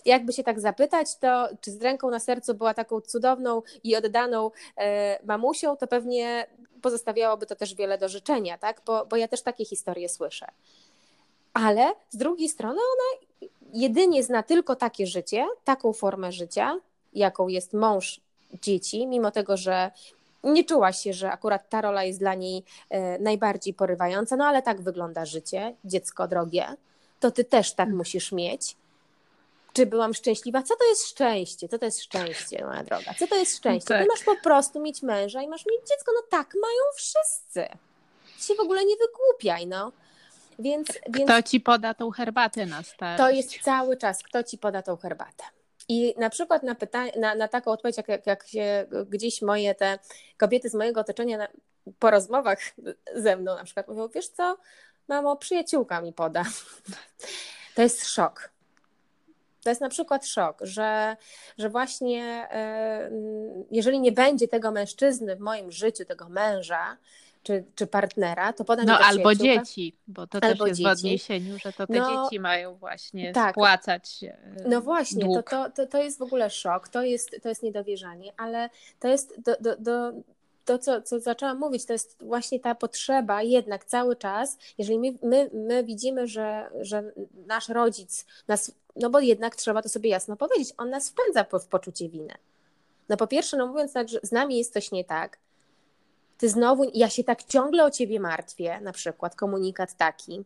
jakby 0.04 0.32
się 0.32 0.44
tak 0.44 0.60
zapytać, 0.60 1.16
to 1.16 1.48
czy 1.60 1.70
z 1.70 1.82
ręką 1.82 2.10
na 2.10 2.20
sercu 2.20 2.54
była 2.54 2.74
taką 2.74 3.00
cudowną 3.00 3.62
i 3.84 3.96
oddaną 3.96 4.50
e, 4.76 5.18
mamusią, 5.24 5.76
to 5.76 5.86
pewnie 5.86 6.46
pozostawiałoby 6.82 7.46
to 7.46 7.56
też 7.56 7.74
wiele 7.74 7.98
do 7.98 8.08
życzenia, 8.08 8.58
tak? 8.58 8.82
bo, 8.86 9.06
bo 9.06 9.16
ja 9.16 9.28
też 9.28 9.42
takie 9.42 9.64
historie 9.64 10.08
słyszę. 10.08 10.46
Ale 11.52 11.92
z 12.10 12.16
drugiej 12.16 12.48
strony 12.48 12.78
ona 12.78 13.48
jedynie 13.72 14.22
zna 14.22 14.42
tylko 14.42 14.76
takie 14.76 15.06
życie, 15.06 15.46
taką 15.64 15.92
formę 15.92 16.32
życia, 16.32 16.78
jaką 17.12 17.48
jest 17.48 17.72
mąż 17.72 18.20
dzieci, 18.62 19.06
mimo 19.06 19.30
tego, 19.30 19.56
że 19.56 19.90
nie 20.44 20.64
czuła 20.64 20.92
się, 20.92 21.12
że 21.12 21.30
akurat 21.30 21.68
ta 21.68 21.80
rola 21.80 22.04
jest 22.04 22.18
dla 22.18 22.34
niej 22.34 22.64
e, 22.90 23.18
najbardziej 23.18 23.74
porywająca, 23.74 24.36
no 24.36 24.44
ale 24.44 24.62
tak 24.62 24.80
wygląda 24.80 25.24
życie, 25.24 25.74
dziecko 25.84 26.28
drogie, 26.28 26.66
to 27.20 27.30
ty 27.30 27.44
też 27.44 27.72
tak 27.72 27.86
mm. 27.86 27.98
musisz 27.98 28.32
mieć 28.32 28.76
czy 29.74 29.86
byłam 29.86 30.14
szczęśliwa? 30.14 30.62
Co 30.62 30.76
to 30.76 30.84
jest 30.88 31.08
szczęście? 31.08 31.68
Co 31.68 31.78
to 31.78 31.84
jest 31.84 32.02
szczęście, 32.02 32.64
moja 32.64 32.84
droga? 32.84 33.14
Co 33.18 33.26
to 33.26 33.36
jest 33.36 33.56
szczęście? 33.56 33.88
Tak. 33.88 34.02
Ty 34.02 34.08
masz 34.08 34.24
po 34.24 34.36
prostu 34.36 34.80
mieć 34.80 35.02
męża 35.02 35.42
i 35.42 35.48
masz 35.48 35.66
mieć 35.66 35.80
dziecko. 35.80 36.12
No 36.14 36.22
tak 36.30 36.54
mają 36.62 36.82
wszyscy. 36.94 37.78
Ty 38.38 38.44
się 38.44 38.54
w 38.54 38.60
ogóle 38.60 38.84
nie 38.84 38.94
wygłupiaj, 38.96 39.66
no. 39.66 39.92
Więc, 40.58 40.88
więc 41.08 41.30
kto 41.30 41.42
ci 41.42 41.60
poda 41.60 41.94
tą 41.94 42.10
herbatę 42.10 42.66
na 42.66 42.82
starość? 42.82 43.18
To 43.18 43.30
jest 43.30 43.64
cały 43.64 43.96
czas, 43.96 44.22
kto 44.22 44.42
ci 44.42 44.58
poda 44.58 44.82
tą 44.82 44.96
herbatę. 44.96 45.44
I 45.88 46.14
na 46.18 46.30
przykład 46.30 46.62
na, 46.62 46.74
pytanie, 46.74 47.12
na, 47.16 47.34
na 47.34 47.48
taką 47.48 47.70
odpowiedź, 47.70 47.96
jak, 47.96 48.26
jak, 48.26 48.46
się 48.46 48.86
gdzieś 49.08 49.42
moje 49.42 49.74
te 49.74 49.98
kobiety 50.36 50.68
z 50.68 50.74
mojego 50.74 51.00
otoczenia 51.00 51.38
na, 51.38 51.48
po 51.98 52.10
rozmowach 52.10 52.58
ze 53.14 53.36
mną 53.36 53.56
na 53.56 53.64
przykład 53.64 53.88
mówią, 53.88 54.08
wiesz 54.08 54.28
co, 54.28 54.58
mamo, 55.08 55.36
przyjaciółka 55.36 56.00
mi 56.00 56.12
poda. 56.12 56.44
To 57.74 57.82
jest 57.82 58.06
szok. 58.08 58.53
To 59.64 59.70
jest 59.70 59.80
na 59.80 59.88
przykład 59.88 60.26
szok, 60.26 60.58
że, 60.60 61.16
że 61.58 61.68
właśnie 61.70 62.48
e, 62.50 63.10
jeżeli 63.70 64.00
nie 64.00 64.12
będzie 64.12 64.48
tego 64.48 64.70
mężczyzny 64.70 65.36
w 65.36 65.40
moim 65.40 65.72
życiu, 65.72 66.04
tego 66.04 66.28
męża, 66.28 66.96
czy, 67.42 67.64
czy 67.74 67.86
partnera, 67.86 68.52
to 68.52 68.64
poda 68.64 68.82
No 68.86 68.98
albo 68.98 69.34
dzieci, 69.34 69.96
bo 70.06 70.26
to 70.26 70.40
też 70.40 70.58
jest 70.58 70.80
dzieci. 70.80 70.82
w 70.82 70.86
odniesieniu, 70.86 71.58
że 71.58 71.72
to 71.72 71.86
te 71.86 71.98
no, 71.98 72.24
dzieci 72.24 72.40
mają 72.40 72.74
właśnie 72.74 73.32
tak. 73.32 73.54
spłacać 73.54 74.24
e, 74.24 74.36
No 74.68 74.80
właśnie, 74.80 75.26
to, 75.34 75.42
to, 75.42 75.70
to, 75.70 75.86
to 75.86 76.02
jest 76.02 76.18
w 76.18 76.22
ogóle 76.22 76.50
szok, 76.50 76.88
to 76.88 77.02
jest, 77.02 77.36
to 77.42 77.48
jest 77.48 77.62
niedowierzanie, 77.62 78.32
ale 78.36 78.70
to 79.00 79.08
jest 79.08 79.40
do, 79.40 79.56
do, 79.60 79.76
do 79.76 80.12
to, 80.64 80.78
co, 80.78 81.02
co 81.02 81.20
zaczęłam 81.20 81.58
mówić, 81.58 81.86
to 81.86 81.92
jest 81.92 82.16
właśnie 82.20 82.60
ta 82.60 82.74
potrzeba 82.74 83.42
jednak 83.42 83.84
cały 83.84 84.16
czas, 84.16 84.58
jeżeli 84.78 84.98
my, 84.98 85.18
my, 85.22 85.50
my 85.52 85.84
widzimy, 85.84 86.26
że, 86.26 86.70
że 86.80 87.12
nasz 87.46 87.68
rodzic 87.68 88.26
nas, 88.48 88.72
no 88.96 89.10
bo 89.10 89.20
jednak 89.20 89.56
trzeba 89.56 89.82
to 89.82 89.88
sobie 89.88 90.10
jasno 90.10 90.36
powiedzieć, 90.36 90.74
on 90.78 90.90
nas 90.90 91.10
wpędza 91.10 91.44
w 91.44 91.66
poczucie 91.66 92.08
winy. 92.08 92.34
No 93.08 93.16
po 93.16 93.26
pierwsze, 93.26 93.56
no 93.56 93.66
mówiąc 93.66 93.92
tak, 93.92 94.08
że 94.08 94.20
z 94.22 94.32
nami 94.32 94.58
jest 94.58 94.72
coś 94.72 94.92
nie 94.92 95.04
tak, 95.04 95.38
ty 96.38 96.48
znowu, 96.48 96.90
ja 96.94 97.10
się 97.10 97.24
tak 97.24 97.44
ciągle 97.44 97.84
o 97.84 97.90
ciebie 97.90 98.20
martwię, 98.20 98.80
na 98.80 98.92
przykład 98.92 99.36
komunikat 99.36 99.96
taki, 99.96 100.44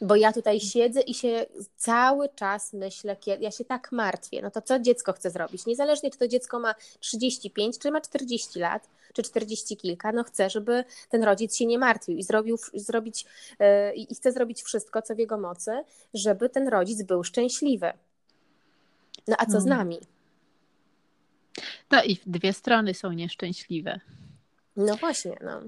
bo 0.00 0.16
ja 0.16 0.32
tutaj 0.32 0.60
siedzę 0.60 1.00
i 1.00 1.14
się 1.14 1.46
cały 1.76 2.28
czas 2.28 2.72
myślę, 2.72 3.16
kiedy 3.16 3.44
ja 3.44 3.50
się 3.50 3.64
tak 3.64 3.92
martwię. 3.92 4.42
No 4.42 4.50
to 4.50 4.62
co 4.62 4.78
dziecko 4.78 5.12
chce 5.12 5.30
zrobić? 5.30 5.66
Niezależnie, 5.66 6.10
czy 6.10 6.18
to 6.18 6.28
dziecko 6.28 6.58
ma 6.58 6.74
35, 7.00 7.78
czy 7.78 7.90
ma 7.90 8.00
40 8.00 8.58
lat, 8.58 8.88
czy 9.12 9.22
40 9.22 9.76
kilka, 9.76 10.12
no 10.12 10.24
chcę, 10.24 10.50
żeby 10.50 10.84
ten 11.10 11.24
rodzic 11.24 11.56
się 11.56 11.66
nie 11.66 11.78
martwił 11.78 12.16
i 12.16 12.22
zrobił, 12.22 12.58
zrobić, 12.74 13.24
yy, 13.60 13.94
i 13.94 14.14
chce 14.14 14.32
zrobić 14.32 14.62
wszystko, 14.62 15.02
co 15.02 15.14
w 15.14 15.18
jego 15.18 15.38
mocy, 15.38 15.70
żeby 16.14 16.48
ten 16.48 16.68
rodzic 16.68 17.02
był 17.02 17.24
szczęśliwy. 17.24 17.92
No 19.28 19.36
a 19.38 19.46
co 19.46 19.60
z 19.60 19.64
hmm. 19.64 19.78
nami? 19.78 20.00
No 21.90 22.04
i 22.04 22.18
dwie 22.26 22.52
strony 22.52 22.94
są 22.94 23.12
nieszczęśliwe. 23.12 24.00
No 24.76 24.96
właśnie, 24.96 25.38
no. 25.40 25.60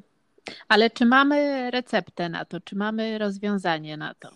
Ale 0.68 0.90
czy 0.90 1.06
mamy 1.06 1.70
receptę 1.70 2.28
na 2.28 2.44
to? 2.44 2.60
Czy 2.60 2.76
mamy 2.76 3.18
rozwiązanie 3.18 3.96
na 3.96 4.14
to? 4.14 4.30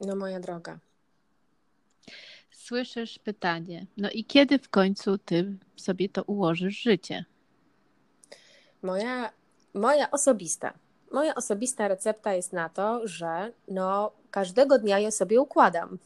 No 0.00 0.16
moja 0.16 0.40
droga. 0.40 0.78
Słyszysz 2.50 3.18
pytanie. 3.18 3.86
No 3.96 4.10
i 4.10 4.24
kiedy 4.24 4.58
w 4.58 4.68
końcu 4.68 5.18
ty 5.18 5.56
sobie 5.76 6.08
to 6.08 6.22
ułożysz 6.22 6.82
życie? 6.82 7.24
Moja, 8.82 9.32
moja 9.74 10.10
osobista. 10.10 10.72
Moja 11.12 11.34
osobista 11.34 11.88
recepta 11.88 12.32
jest 12.32 12.52
na 12.52 12.68
to, 12.68 13.08
że 13.08 13.52
no, 13.68 14.12
każdego 14.30 14.78
dnia 14.78 14.98
je 14.98 15.12
sobie 15.12 15.40
układam. 15.40 15.98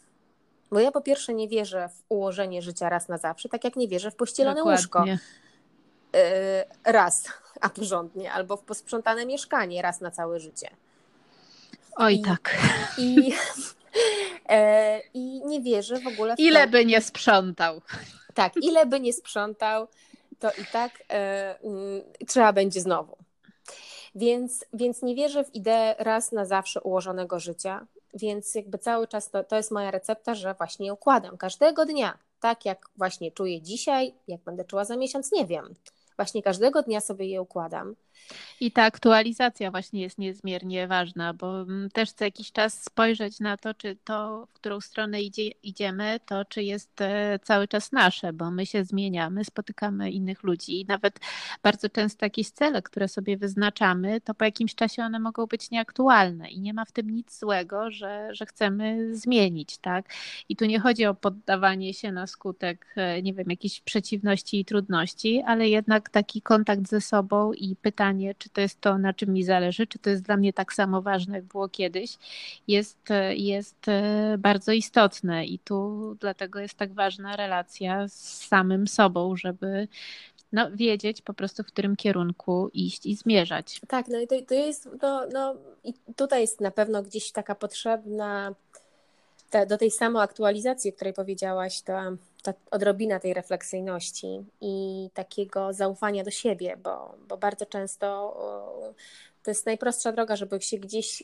Bo 0.70 0.80
ja 0.80 0.92
po 0.92 1.00
pierwsze 1.00 1.34
nie 1.34 1.48
wierzę 1.48 1.88
w 1.88 2.02
ułożenie 2.08 2.62
życia 2.62 2.88
raz 2.88 3.08
na 3.08 3.18
zawsze, 3.18 3.48
tak 3.48 3.64
jak 3.64 3.76
nie 3.76 3.88
wierzę 3.88 4.10
w 4.10 4.16
pościelone 4.16 4.56
Dokładnie. 4.56 4.80
łóżko. 4.80 5.04
Yy, 5.04 6.92
raz, 6.92 7.28
a 7.60 7.68
porządnie, 7.68 8.32
albo 8.32 8.56
w 8.56 8.62
posprzątane 8.62 9.26
mieszkanie 9.26 9.82
raz 9.82 10.00
na 10.00 10.10
całe 10.10 10.40
życie. 10.40 10.70
Oj, 11.96 12.14
I, 12.14 12.22
tak. 12.22 12.56
I, 12.98 13.32
e, 14.48 15.00
I 15.14 15.42
nie 15.46 15.60
wierzę 15.60 16.00
w 16.00 16.06
ogóle 16.06 16.36
w 16.36 16.38
Ile 16.38 16.64
to. 16.64 16.70
by 16.70 16.84
nie 16.84 17.00
sprzątał. 17.00 17.80
Tak, 18.34 18.52
ile 18.56 18.86
by 18.86 19.00
nie 19.00 19.12
sprzątał, 19.12 19.88
to 20.38 20.50
i 20.50 20.64
tak 20.72 20.92
e, 21.10 21.58
mm, 21.64 22.02
trzeba 22.26 22.52
będzie 22.52 22.80
znowu. 22.80 23.16
Więc, 24.14 24.64
więc 24.72 25.02
nie 25.02 25.14
wierzę 25.14 25.44
w 25.44 25.54
ideę 25.54 25.94
raz 25.98 26.32
na 26.32 26.44
zawsze 26.44 26.80
ułożonego 26.80 27.40
życia, 27.40 27.86
więc 28.14 28.54
jakby 28.54 28.78
cały 28.78 29.08
czas 29.08 29.30
to, 29.30 29.44
to 29.44 29.56
jest 29.56 29.70
moja 29.70 29.90
recepta, 29.90 30.34
że 30.34 30.54
właśnie 30.54 30.92
układam 30.92 31.36
każdego 31.36 31.86
dnia, 31.86 32.18
tak 32.40 32.64
jak 32.64 32.86
właśnie 32.96 33.32
czuję 33.32 33.62
dzisiaj, 33.62 34.14
jak 34.28 34.40
będę 34.40 34.64
czuła 34.64 34.84
za 34.84 34.96
miesiąc, 34.96 35.32
nie 35.32 35.46
wiem. 35.46 35.74
Właśnie 36.16 36.42
każdego 36.42 36.82
dnia 36.82 37.00
sobie 37.00 37.26
je 37.26 37.42
układam. 37.42 37.96
I 38.60 38.72
ta 38.72 38.82
aktualizacja 38.82 39.70
właśnie 39.70 40.02
jest 40.02 40.18
niezmiernie 40.18 40.88
ważna, 40.88 41.34
bo 41.34 41.62
mm, 41.62 41.90
też 41.90 42.12
co 42.12 42.24
jakiś 42.24 42.52
czas 42.52 42.82
spojrzeć 42.84 43.40
na 43.40 43.56
to, 43.56 43.74
czy 43.74 43.96
to, 44.04 44.46
w 44.46 44.52
którą 44.52 44.80
stronę 44.80 45.22
idzie, 45.22 45.48
idziemy, 45.62 46.20
to 46.26 46.44
czy 46.44 46.62
jest 46.62 47.00
e, 47.00 47.38
cały 47.42 47.68
czas 47.68 47.92
nasze, 47.92 48.32
bo 48.32 48.50
my 48.50 48.66
się 48.66 48.84
zmieniamy, 48.84 49.44
spotykamy 49.44 50.10
innych 50.10 50.42
ludzi 50.42 50.80
i 50.80 50.84
nawet 50.84 51.20
bardzo 51.62 51.88
często 51.88 52.26
jakieś 52.26 52.50
cele, 52.50 52.82
które 52.82 53.08
sobie 53.08 53.36
wyznaczamy, 53.36 54.20
to 54.20 54.34
po 54.34 54.44
jakimś 54.44 54.74
czasie 54.74 55.02
one 55.02 55.18
mogą 55.18 55.46
być 55.46 55.70
nieaktualne 55.70 56.50
i 56.50 56.60
nie 56.60 56.74
ma 56.74 56.84
w 56.84 56.92
tym 56.92 57.10
nic 57.10 57.38
złego, 57.38 57.90
że, 57.90 58.28
że 58.32 58.46
chcemy 58.46 59.16
zmienić, 59.16 59.78
tak? 59.78 60.06
I 60.48 60.56
tu 60.56 60.64
nie 60.64 60.80
chodzi 60.80 61.06
o 61.06 61.14
poddawanie 61.14 61.94
się 61.94 62.12
na 62.12 62.26
skutek, 62.26 62.86
e, 62.96 63.22
nie 63.22 63.34
wiem, 63.34 63.46
jakichś 63.50 63.80
przeciwności 63.80 64.60
i 64.60 64.64
trudności, 64.64 65.42
ale 65.46 65.68
jednak 65.68 66.10
taki 66.10 66.42
kontakt 66.42 66.88
ze 66.88 67.00
sobą 67.00 67.52
i 67.52 67.76
pytanie, 67.76 68.03
czy 68.38 68.48
to 68.48 68.60
jest 68.60 68.80
to, 68.80 68.98
na 68.98 69.12
czym 69.12 69.32
mi 69.32 69.44
zależy, 69.44 69.86
czy 69.86 69.98
to 69.98 70.10
jest 70.10 70.22
dla 70.22 70.36
mnie 70.36 70.52
tak 70.52 70.72
samo 70.72 71.02
ważne, 71.02 71.36
jak 71.36 71.44
było 71.44 71.68
kiedyś, 71.68 72.18
jest, 72.68 73.08
jest 73.30 73.88
e, 73.88 74.36
bardzo 74.38 74.72
istotne 74.72 75.46
i 75.46 75.58
tu 75.58 76.16
dlatego 76.20 76.60
jest 76.60 76.74
tak 76.74 76.92
ważna 76.92 77.36
relacja 77.36 78.08
z 78.08 78.46
samym 78.46 78.88
sobą, 78.88 79.36
żeby 79.36 79.88
no, 80.52 80.70
wiedzieć 80.70 81.22
po 81.22 81.34
prostu, 81.34 81.62
w 81.62 81.66
którym 81.66 81.96
kierunku 81.96 82.70
iść 82.72 83.06
i 83.06 83.16
zmierzać. 83.16 83.80
Tak, 83.88 84.08
no 84.08 84.20
i 84.20 84.26
to, 84.26 84.34
to 84.48 84.54
jest, 84.54 84.88
no, 85.02 85.26
no 85.32 85.56
i 85.84 85.94
tutaj 86.16 86.40
jest 86.40 86.60
na 86.60 86.70
pewno 86.70 87.02
gdzieś 87.02 87.32
taka 87.32 87.54
potrzebna 87.54 88.54
te, 89.54 89.66
do 89.66 89.78
tej 89.78 89.90
samoaktualizacji, 89.90 90.90
o 90.90 90.94
której 90.94 91.12
powiedziałaś, 91.12 91.80
ta, 91.80 92.10
ta 92.42 92.54
odrobina 92.70 93.20
tej 93.20 93.34
refleksyjności 93.34 94.44
i 94.60 95.08
takiego 95.14 95.72
zaufania 95.72 96.24
do 96.24 96.30
siebie, 96.30 96.76
bo, 96.76 97.14
bo 97.28 97.36
bardzo 97.36 97.66
często 97.66 98.36
to 99.42 99.50
jest 99.50 99.66
najprostsza 99.66 100.12
droga, 100.12 100.36
żeby 100.36 100.62
się 100.62 100.78
gdzieś 100.78 101.22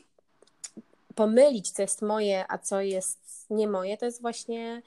pomylić, 1.15 1.71
co 1.71 1.81
jest 1.81 2.01
moje, 2.01 2.45
a 2.47 2.57
co 2.57 2.81
jest 2.81 3.19
nie 3.49 3.67
moje, 3.67 3.97
to 3.97 4.05
jest 4.05 4.21
właśnie 4.21 4.81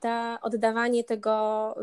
ta 0.00 0.38
oddawanie 0.42 1.04
tego 1.04 1.74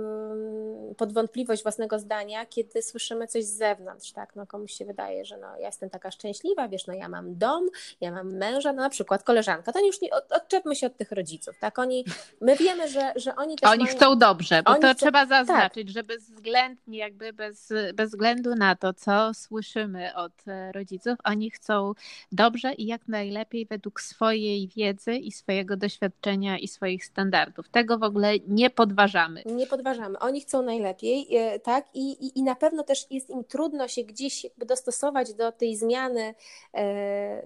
pod 0.98 1.14
wątpliwość 1.14 1.64
własnego 1.64 2.00
zdania, 2.00 2.46
kiedy 2.46 2.82
słyszymy 2.82 3.28
coś 3.28 3.46
z 3.46 3.58
zewnątrz, 3.58 4.12
tak, 4.12 4.36
no 4.36 4.48
komuś 4.48 4.72
się 4.72 4.86
wydaje, 4.86 5.26
że 5.26 5.38
no 5.38 5.48
ja 5.58 5.66
jestem 5.66 5.90
taka 5.90 6.12
szczęśliwa, 6.12 6.68
wiesz, 6.68 6.88
no 6.88 6.94
ja 6.94 7.10
mam 7.10 7.38
dom, 7.38 7.66
ja 8.02 8.12
mam 8.12 8.34
męża, 8.34 8.74
no 8.74 8.82
na 8.82 8.90
przykład 8.90 9.24
koleżanka, 9.24 9.72
to 9.72 9.86
już 9.86 10.02
nie, 10.02 10.12
od, 10.12 10.32
odczepmy 10.32 10.76
się 10.76 10.88
od 10.88 10.98
tych 10.98 11.12
rodziców, 11.12 11.56
tak, 11.60 11.80
oni, 11.80 12.06
my 12.42 12.56
wiemy, 12.56 12.90
że, 12.90 13.14
że 13.16 13.36
oni 13.36 13.56
też 13.56 13.70
Oni 13.72 13.84
mają, 13.84 13.96
chcą 13.96 14.18
dobrze, 14.18 14.64
bo 14.64 14.74
to 14.74 14.80
chcą, 14.80 14.96
trzeba 14.96 15.26
zaznaczyć, 15.26 15.88
tak. 15.88 15.94
że 15.94 16.04
bezwzględnie 16.04 16.98
jakby 16.98 17.34
bez, 17.34 17.74
bez 17.94 18.10
względu 18.10 18.56
na 18.56 18.76
to, 18.76 18.94
co 18.94 19.34
słyszymy 19.34 20.16
od 20.16 20.48
e, 20.48 20.72
rodziców, 20.72 21.16
oni 21.24 21.52
chcą 21.52 21.94
dobrze 22.32 22.74
i 22.74 22.86
jak 22.86 23.08
najlepiej 23.08 23.66
według 23.66 24.02
swojej 24.02 24.68
wiedzy 24.68 25.16
i 25.16 25.32
swojego 25.32 25.78
doświadczenia 25.78 26.58
i 26.58 26.68
swoich 26.68 27.06
standardów. 27.06 27.70
Tego 27.70 27.98
ogóle 28.06 28.34
nie 28.48 28.70
podważamy. 28.70 29.44
Nie 29.46 29.68
podważamy. 29.68 30.20
Oni 30.20 30.42
chcą 30.42 30.62
najlepiej, 30.62 31.38
e, 31.38 31.60
tak? 31.60 31.86
I, 31.94 32.26
i, 32.26 32.40
i 32.40 32.44
na 32.44 32.56
pewno 32.56 32.84
też 32.84 33.12
jest 33.12 33.30
im 33.30 33.44
trudno 33.44 33.88
się 33.88 34.04
gdzieś 34.04 34.44
jakby 34.44 34.66
dostosować 34.66 35.34
do 35.34 35.52
tej 35.52 35.76
zmiany 35.76 36.36
e, 36.74 37.44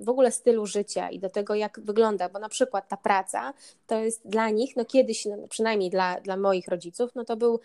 w 0.00 0.08
ogóle 0.08 0.32
stylu 0.32 0.66
życia 0.66 1.10
i 1.10 1.18
do 1.18 1.30
tego, 1.30 1.54
jak 1.54 1.80
wygląda, 1.80 2.28
bo 2.28 2.38
na 2.38 2.48
przykład 2.48 2.88
ta 2.88 2.96
praca 2.96 3.54
to 3.86 3.98
jest 3.98 4.28
dla 4.28 4.50
nich, 4.50 4.76
no 4.76 4.84
kiedyś, 4.84 5.26
no 5.26 5.48
przynajmniej 5.48 5.90
dla, 5.90 6.20
dla 6.20 6.36
moich 6.36 6.68
rodziców, 6.68 7.10
no 7.14 7.24
to 7.24 7.36
był 7.36 7.60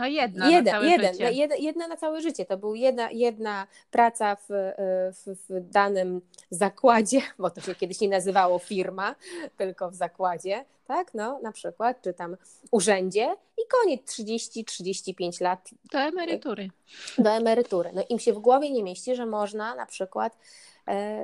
no 0.00 0.06
jedna, 0.06 0.50
jeden, 0.50 0.64
na 0.64 0.70
całe 0.70 0.88
jeden, 0.88 1.12
życie. 1.12 1.32
Jedna, 1.32 1.56
jedna 1.56 1.88
na 1.88 1.96
całe 1.96 2.20
życie. 2.20 2.44
To 2.44 2.56
była 2.56 2.76
jedna, 2.76 3.10
jedna 3.10 3.66
praca 3.90 4.36
w, 4.36 4.48
w, 4.48 5.36
w, 5.48 5.70
danym 5.70 6.20
zakładzie, 6.50 7.20
bo 7.38 7.50
to 7.50 7.60
się 7.60 7.74
kiedyś 7.74 8.00
nie 8.00 8.08
nazywało 8.08 8.58
firma, 8.58 9.14
tylko 9.56 9.90
w 9.90 9.94
zakładzie, 9.94 10.64
tak, 10.86 11.14
no 11.14 11.40
na 11.42 11.52
przykład, 11.52 12.02
czy 12.02 12.14
tam 12.14 12.36
urzędzie 12.70 13.34
i 13.58 13.62
koniec 13.68 14.02
30-35 14.02 15.42
lat. 15.42 15.70
Do 15.92 15.98
emerytury. 15.98 16.68
Do 17.18 17.30
emerytury. 17.30 17.90
No 17.94 18.02
im 18.08 18.18
się 18.18 18.32
w 18.32 18.38
głowie 18.38 18.70
nie 18.70 18.82
mieści, 18.82 19.16
że 19.16 19.26
można 19.26 19.74
na 19.74 19.86
przykład 19.86 20.36
E, 20.36 20.69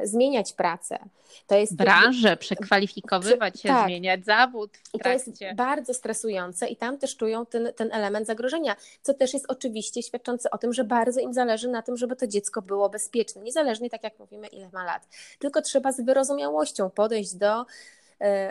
zmieniać 0.04 0.52
pracę. 0.52 0.98
To 1.46 1.54
jest 1.54 1.76
branżę, 1.76 2.36
przekwalifikowywać 2.36 3.60
się, 3.60 3.68
tak. 3.68 3.86
zmieniać 3.86 4.24
zawód. 4.24 4.70
I 4.94 4.98
to 4.98 5.08
jest 5.08 5.30
bardzo 5.54 5.94
stresujące 5.94 6.68
i 6.68 6.76
tam 6.76 6.98
też 6.98 7.16
czują 7.16 7.46
ten, 7.46 7.72
ten 7.76 7.92
element 7.92 8.26
zagrożenia, 8.26 8.76
co 9.02 9.14
też 9.14 9.34
jest 9.34 9.44
oczywiście 9.48 10.02
świadczące 10.02 10.50
o 10.50 10.58
tym, 10.58 10.72
że 10.72 10.84
bardzo 10.84 11.20
im 11.20 11.34
zależy 11.34 11.68
na 11.68 11.82
tym, 11.82 11.96
żeby 11.96 12.16
to 12.16 12.26
dziecko 12.26 12.62
było 12.62 12.88
bezpieczne, 12.88 13.42
niezależnie 13.42 13.90
tak 13.90 14.02
jak 14.02 14.18
mówimy, 14.18 14.46
ile 14.46 14.68
ma 14.72 14.84
lat. 14.84 15.08
Tylko 15.38 15.62
trzeba 15.62 15.92
z 15.92 16.00
wyrozumiałością 16.00 16.90
podejść 16.90 17.34
do 17.34 17.46
E, 17.56 17.64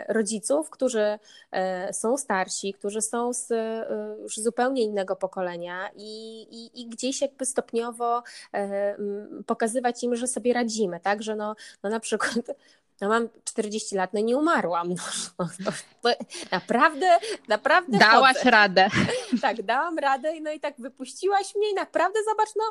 rodziców, 0.08 0.70
którzy 0.70 1.18
e, 1.50 1.92
są 1.92 2.16
starsi, 2.16 2.72
którzy 2.72 3.02
są 3.02 3.32
z 3.32 3.50
e, 3.52 3.86
już 4.22 4.36
zupełnie 4.36 4.82
innego 4.82 5.16
pokolenia 5.16 5.90
i, 5.96 6.42
i, 6.50 6.80
i 6.82 6.88
gdzieś 6.88 7.20
jakby 7.20 7.46
stopniowo 7.46 8.22
pokazywać 9.46 10.02
im, 10.02 10.16
że 10.16 10.26
sobie 10.26 10.52
radzimy, 10.52 11.00
tak, 11.00 11.22
że 11.22 11.36
no, 11.36 11.54
no 11.82 11.90
na 11.90 12.00
przykład 12.00 12.56
no 13.00 13.08
mam 13.08 13.28
40 13.44 13.94
lat, 13.94 14.12
no 14.12 14.20
nie 14.20 14.36
umarłam. 14.36 14.88
No, 14.88 15.02
no, 15.38 15.72
no, 16.04 16.10
naprawdę, 16.50 17.18
naprawdę. 17.48 17.98
Dałaś 17.98 18.36
chodzę. 18.36 18.50
radę. 18.50 18.88
Tak, 19.42 19.62
dałam 19.62 19.98
radę, 19.98 20.40
no 20.40 20.52
i 20.52 20.60
tak 20.60 20.74
wypuściłaś 20.78 21.54
mnie 21.54 21.70
i 21.70 21.74
naprawdę 21.74 22.18
zobacz, 22.30 22.48
no 22.56 22.64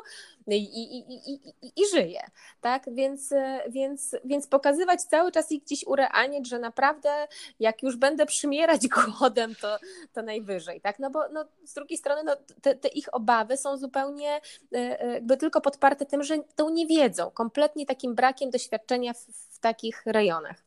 i, 0.54 0.56
i, 0.56 0.98
i, 0.98 1.34
i, 1.34 1.72
i 1.76 1.88
żyję. 1.92 2.20
Tak, 2.60 2.94
więc, 2.94 3.30
więc, 3.68 4.16
więc 4.24 4.46
pokazywać 4.46 5.02
cały 5.02 5.32
czas 5.32 5.52
i 5.52 5.60
gdzieś 5.60 5.84
urealniać, 5.86 6.48
że 6.48 6.58
naprawdę 6.58 7.28
jak 7.60 7.82
już 7.82 7.96
będę 7.96 8.26
przymierać 8.26 8.88
głodem, 9.18 9.54
to, 9.54 9.78
to 10.12 10.22
najwyżej. 10.22 10.80
Tak, 10.80 10.98
no 10.98 11.10
bo 11.10 11.28
no, 11.28 11.44
z 11.64 11.74
drugiej 11.74 11.98
strony 11.98 12.22
no, 12.24 12.36
te, 12.62 12.74
te 12.74 12.88
ich 12.88 13.14
obawy 13.14 13.56
są 13.56 13.76
zupełnie 13.76 14.40
e, 14.74 15.00
e, 15.00 15.26
jakby 15.26 15.36
tylko 15.36 15.60
podparte 15.60 16.06
tym, 16.06 16.22
że 16.22 16.38
tą 16.56 16.70
nie 16.70 16.86
wiedzą, 16.86 17.30
kompletnie 17.30 17.86
takim 17.86 18.14
brakiem 18.14 18.50
doświadczenia 18.50 19.12
w, 19.12 19.26
w 19.56 19.60
takich 19.60 20.02
rejonach. 20.06 20.66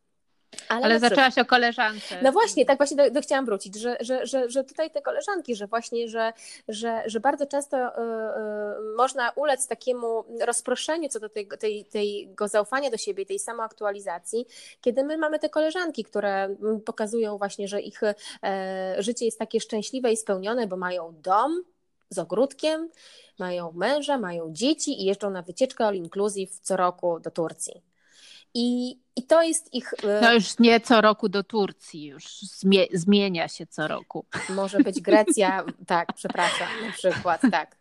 Ale, 0.70 0.86
Ale 0.86 1.00
zaczęłaś 1.00 1.38
o 1.38 1.46
koleżance. 1.46 2.22
No 2.24 2.32
właśnie, 2.32 2.66
tak 2.66 2.78
właśnie 2.78 2.98
do, 2.98 3.12
do 3.12 3.22
chciałam 3.22 3.46
wrócić, 3.46 3.76
że, 3.76 3.98
że, 4.00 4.26
że, 4.26 4.50
że 4.50 4.64
tutaj 4.64 4.92
te 4.92 5.02
koleżanki, 5.02 5.56
że 5.56 5.68
właśnie, 5.68 6.08
że, 6.08 6.34
że, 6.68 7.04
że 7.06 7.20
bardzo 7.20 7.46
często 7.46 7.78
y, 7.78 7.90
y, 7.90 8.96
można 8.98 9.32
ulec 9.32 9.68
takiemu 9.68 10.26
rozproszeniu 10.42 11.10
co 11.10 11.20
do 11.20 11.30
tej, 11.30 11.48
tej, 11.48 11.86
tego 11.86 12.48
zaufania 12.48 12.90
do 12.90 12.98
siebie, 12.98 13.26
tej 13.26 13.40
samoaktualizacji, 13.40 14.46
kiedy 14.82 15.04
my 15.04 15.18
mamy 15.18 15.40
te 15.40 15.50
koleżanki, 15.50 16.04
które 16.04 16.56
pokazują 16.86 17.38
właśnie, 17.38 17.68
że 17.68 17.82
ich 17.82 18.04
y, 18.04 18.14
życie 18.98 19.26
jest 19.26 19.40
takie 19.40 19.60
szczęśliwe 19.60 20.12
i 20.12 20.18
spełnione, 20.18 20.68
bo 20.68 20.78
mają 20.78 21.16
dom 21.22 21.64
z 22.10 22.20
ogródkiem, 22.20 22.90
mają 23.40 23.72
męża, 23.72 24.18
mają 24.18 24.54
dzieci 24.54 25.02
i 25.02 25.06
jeżdżą 25.06 25.30
na 25.30 25.42
wycieczkę 25.42 25.86
all 25.86 25.96
inclusive 25.96 26.60
co 26.60 26.78
roku 26.78 27.20
do 27.20 27.32
Turcji. 27.32 27.89
I, 28.56 28.96
i 29.20 29.24
to 29.24 29.42
jest 29.42 29.74
ich. 29.74 29.94
E, 30.04 30.22
no 30.22 30.34
już 30.34 30.60
nie 30.60 30.80
co 30.80 31.02
roku 31.02 31.30
do 31.30 31.44
Turcji, 31.44 32.06
już 32.06 32.24
zmienia 32.94 33.48
się 33.48 33.68
co 33.68 33.88
roku. 33.88 34.26
Może 34.50 34.80
być 34.80 35.02
Grecja, 35.02 35.66
tak, 35.88 36.14
przepraszam, 36.14 36.68
na 36.88 36.92
przykład, 36.92 37.42
tak. 37.52 37.76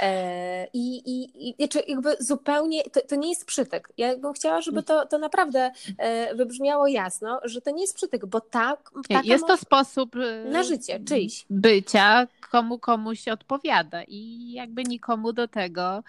E, 0.00 0.66
I, 0.72 0.96
i, 0.96 1.48
i 1.48 1.54
znaczy 1.54 1.82
jakby 1.88 2.16
zupełnie, 2.20 2.82
to, 2.82 3.00
to 3.08 3.16
nie 3.16 3.28
jest 3.28 3.44
przytyk. 3.44 3.92
Ja 3.96 4.16
bym 4.16 4.32
chciała, 4.32 4.60
żeby 4.60 4.82
to, 4.82 5.06
to 5.06 5.18
naprawdę 5.18 5.70
e, 5.98 6.34
wybrzmiało 6.34 6.86
jasno, 6.86 7.40
że 7.44 7.60
to 7.60 7.70
nie 7.70 7.80
jest 7.80 7.94
przytyk, 7.94 8.26
bo 8.26 8.40
tak. 8.40 8.92
Jest 9.24 9.46
to 9.46 9.56
sposób 9.56 10.16
na 10.44 10.62
życie 10.62 11.00
czyjś. 11.00 11.44
Bycia, 11.50 12.26
komu 12.50 12.78
komuś 12.78 13.28
odpowiada 13.28 14.02
i 14.08 14.52
jakby 14.52 14.84
nikomu 14.84 15.32
do 15.32 15.48
tego, 15.48 16.02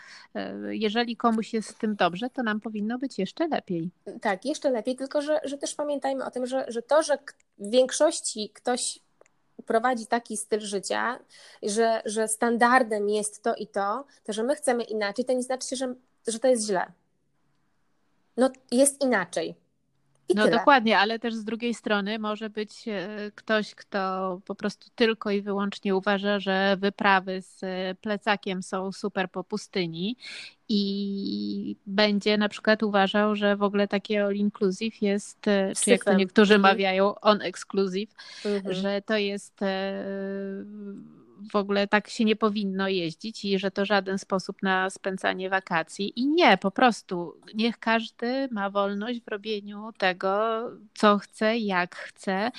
jeżeli 0.69 1.17
komuś 1.17 1.53
jest 1.53 1.69
z 1.69 1.75
tym 1.75 1.95
dobrze, 1.95 2.29
to 2.29 2.43
nam 2.43 2.59
powinno 2.59 2.97
być 2.97 3.19
jeszcze 3.19 3.47
lepiej. 3.47 3.89
Tak, 4.21 4.45
jeszcze 4.45 4.70
lepiej, 4.71 4.95
tylko 4.95 5.21
że, 5.21 5.39
że 5.43 5.57
też 5.57 5.75
pamiętajmy 5.75 6.25
o 6.25 6.31
tym, 6.31 6.45
że, 6.45 6.65
że 6.67 6.81
to, 6.81 7.03
że 7.03 7.17
w 7.57 7.69
większości 7.69 8.49
ktoś 8.53 8.99
prowadzi 9.65 10.07
taki 10.07 10.37
styl 10.37 10.59
życia, 10.59 11.19
że, 11.63 12.01
że 12.05 12.27
standardem 12.27 13.09
jest 13.09 13.43
to 13.43 13.55
i 13.55 13.67
to, 13.67 14.05
to 14.23 14.33
że 14.33 14.43
my 14.43 14.55
chcemy 14.55 14.83
inaczej, 14.83 15.25
to 15.25 15.33
nie 15.33 15.43
znaczy, 15.43 15.75
że, 15.75 15.95
że 16.27 16.39
to 16.39 16.47
jest 16.47 16.65
źle. 16.65 16.91
No 18.37 18.49
jest 18.71 19.01
inaczej. 19.01 19.55
I 20.31 20.35
no 20.35 20.43
tyle. 20.43 20.57
dokładnie, 20.57 20.99
ale 20.99 21.19
też 21.19 21.33
z 21.33 21.43
drugiej 21.43 21.73
strony 21.73 22.19
może 22.19 22.49
być 22.49 22.87
e, 22.87 23.31
ktoś, 23.35 23.75
kto 23.75 24.41
po 24.45 24.55
prostu 24.55 24.89
tylko 24.95 25.31
i 25.31 25.41
wyłącznie 25.41 25.95
uważa, 25.95 26.39
że 26.39 26.77
wyprawy 26.79 27.41
z 27.41 27.61
plecakiem 27.99 28.63
są 28.63 28.91
super 28.91 29.31
po 29.31 29.43
pustyni 29.43 30.15
i 30.69 31.75
będzie 31.85 32.37
na 32.37 32.49
przykład 32.49 32.83
uważał, 32.83 33.35
że 33.35 33.55
w 33.55 33.63
ogóle 33.63 33.87
takie 33.87 34.25
all 34.25 34.35
inclusive 34.35 35.01
jest, 35.01 35.47
e, 35.47 35.73
czy 35.83 35.89
jak 35.89 36.05
to 36.05 36.13
niektórzy 36.13 36.55
mhm. 36.55 36.73
mawiają, 36.73 37.15
on 37.15 37.41
exclusive, 37.41 38.11
mhm. 38.45 38.75
że 38.75 39.01
to 39.01 39.17
jest 39.17 39.61
e, 39.61 40.03
w 41.51 41.55
ogóle 41.55 41.87
tak 41.87 42.09
się 42.09 42.25
nie 42.25 42.35
powinno 42.35 42.87
jeździć 42.87 43.45
i 43.45 43.59
że 43.59 43.71
to 43.71 43.85
żaden 43.85 44.17
sposób 44.17 44.61
na 44.61 44.89
spędzanie 44.89 45.49
wakacji. 45.49 46.19
I 46.19 46.27
nie, 46.27 46.57
po 46.57 46.71
prostu 46.71 47.41
niech 47.53 47.77
każdy 47.77 48.47
ma 48.51 48.69
wolność 48.69 49.21
w 49.21 49.27
robieniu 49.27 49.89
tego, 49.97 50.61
co 50.93 51.17
chce, 51.17 51.57
jak 51.57 51.95
chce 51.95 52.51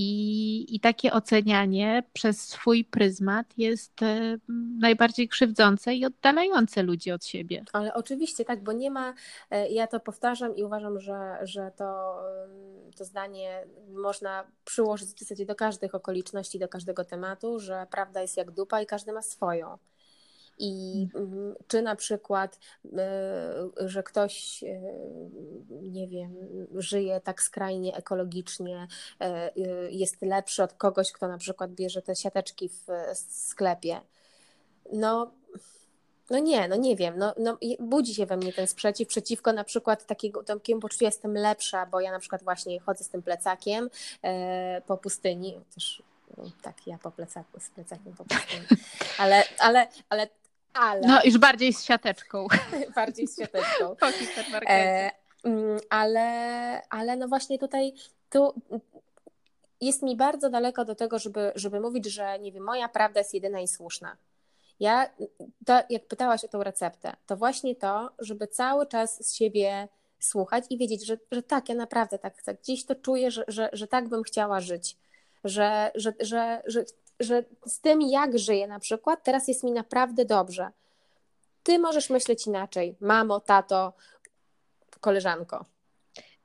i, 0.00 0.74
I 0.74 0.80
takie 0.80 1.12
ocenianie 1.12 2.02
przez 2.12 2.40
swój 2.40 2.84
pryzmat 2.84 3.46
jest 3.56 4.02
e, 4.02 4.38
najbardziej 4.80 5.28
krzywdzące 5.28 5.94
i 5.94 6.06
oddalające 6.06 6.82
ludzi 6.82 7.12
od 7.12 7.24
siebie. 7.24 7.64
Ale 7.72 7.94
oczywiście 7.94 8.44
tak, 8.44 8.62
bo 8.62 8.72
nie 8.72 8.90
ma, 8.90 9.14
e, 9.50 9.68
ja 9.68 9.86
to 9.86 10.00
powtarzam 10.00 10.56
i 10.56 10.64
uważam, 10.64 11.00
że, 11.00 11.38
że 11.42 11.72
to, 11.76 12.16
to 12.96 13.04
zdanie 13.04 13.64
można 13.90 14.44
przyłożyć 14.64 15.08
w 15.08 15.18
zasadzie 15.18 15.46
do 15.46 15.54
każdych 15.54 15.94
okoliczności, 15.94 16.58
do 16.58 16.68
każdego 16.68 17.04
tematu, 17.04 17.60
że 17.60 17.86
prawda 17.90 18.22
jest 18.22 18.36
jak 18.36 18.50
dupa 18.50 18.80
i 18.80 18.86
każdy 18.86 19.12
ma 19.12 19.22
swoją. 19.22 19.78
I 20.58 21.06
mm, 21.14 21.54
czy 21.68 21.82
na 21.82 21.96
przykład, 21.96 22.58
y, 22.84 22.88
że 23.88 24.02
ktoś, 24.02 24.62
y, 24.62 24.80
nie 25.82 26.08
wiem, 26.08 26.34
żyje 26.74 27.20
tak 27.20 27.42
skrajnie 27.42 27.96
ekologicznie, 27.96 28.88
y, 29.56 29.90
jest 29.90 30.22
lepszy 30.22 30.62
od 30.62 30.72
kogoś, 30.72 31.12
kto 31.12 31.28
na 31.28 31.38
przykład 31.38 31.70
bierze 31.72 32.02
te 32.02 32.16
siateczki 32.16 32.68
w 32.68 32.86
sklepie. 33.28 34.00
No, 34.92 35.32
no 36.30 36.38
nie, 36.38 36.68
no 36.68 36.76
nie 36.76 36.96
wiem, 36.96 37.18
no, 37.18 37.34
no 37.38 37.58
budzi 37.80 38.14
się 38.14 38.26
we 38.26 38.36
mnie 38.36 38.52
ten 38.52 38.66
sprzeciw 38.66 39.08
przeciwko 39.08 39.52
na 39.52 39.64
przykład 39.64 40.06
takiego, 40.06 40.42
takiemu 40.42 40.80
poczuciu, 40.80 41.04
jestem 41.04 41.34
lepsza, 41.34 41.86
bo 41.86 42.00
ja 42.00 42.12
na 42.12 42.18
przykład 42.18 42.42
właśnie 42.42 42.80
chodzę 42.80 43.04
z 43.04 43.08
tym 43.08 43.22
plecakiem 43.22 43.90
e, 44.22 44.82
po 44.86 44.96
pustyni, 44.96 45.60
też 45.74 46.02
no, 46.36 46.44
tak, 46.62 46.86
ja 46.86 46.98
po 46.98 47.10
plecaku, 47.10 47.60
z 47.60 47.70
plecakiem 47.70 48.14
po 48.14 48.24
pustyni, 48.24 48.66
ale, 49.18 49.44
ale, 49.58 49.88
ale 50.08 50.28
ale... 50.78 51.00
No 51.00 51.20
już 51.24 51.38
bardziej 51.38 51.72
z 51.72 51.84
siateczką. 51.84 52.46
bardziej 52.96 53.26
z 53.26 53.38
siateczką. 53.38 53.96
po 54.00 54.06
e, 54.68 55.10
mm, 55.44 55.78
ale, 55.90 56.28
ale 56.90 57.16
no 57.16 57.28
właśnie 57.28 57.58
tutaj 57.58 57.92
tu 58.30 58.54
jest 59.80 60.02
mi 60.02 60.16
bardzo 60.16 60.50
daleko 60.50 60.84
do 60.84 60.94
tego, 60.94 61.18
żeby, 61.18 61.52
żeby 61.54 61.80
mówić, 61.80 62.06
że 62.06 62.38
nie 62.38 62.52
wiem, 62.52 62.64
moja 62.64 62.88
prawda 62.88 63.20
jest 63.20 63.34
jedyna 63.34 63.60
i 63.60 63.68
słuszna. 63.68 64.16
Ja, 64.80 65.10
to, 65.66 65.80
jak 65.90 66.06
pytałaś 66.06 66.44
o 66.44 66.48
tą 66.48 66.62
receptę, 66.62 67.16
to 67.26 67.36
właśnie 67.36 67.76
to, 67.76 68.10
żeby 68.18 68.46
cały 68.46 68.86
czas 68.86 69.26
z 69.26 69.34
siebie 69.34 69.88
słuchać 70.20 70.64
i 70.70 70.78
wiedzieć, 70.78 71.06
że, 71.06 71.18
że 71.32 71.42
tak, 71.42 71.68
ja 71.68 71.74
naprawdę 71.74 72.18
tak 72.18 72.36
chcę. 72.36 72.54
Gdzieś 72.54 72.84
to 72.84 72.94
czuję, 72.94 73.30
że, 73.30 73.44
że, 73.48 73.70
że 73.72 73.86
tak 73.86 74.08
bym 74.08 74.22
chciała 74.22 74.60
żyć. 74.60 74.96
Że, 75.44 75.90
że, 75.94 76.12
że, 76.20 76.62
że 76.66 76.84
że 77.20 77.44
z 77.66 77.80
tym, 77.80 78.02
jak 78.02 78.38
żyję 78.38 78.66
na 78.66 78.78
przykład, 78.78 79.24
teraz 79.24 79.48
jest 79.48 79.64
mi 79.64 79.72
naprawdę 79.72 80.24
dobrze. 80.24 80.70
Ty 81.62 81.78
możesz 81.78 82.10
myśleć 82.10 82.46
inaczej, 82.46 82.96
mamo, 83.00 83.40
tato, 83.40 83.92
koleżanko. 85.00 85.64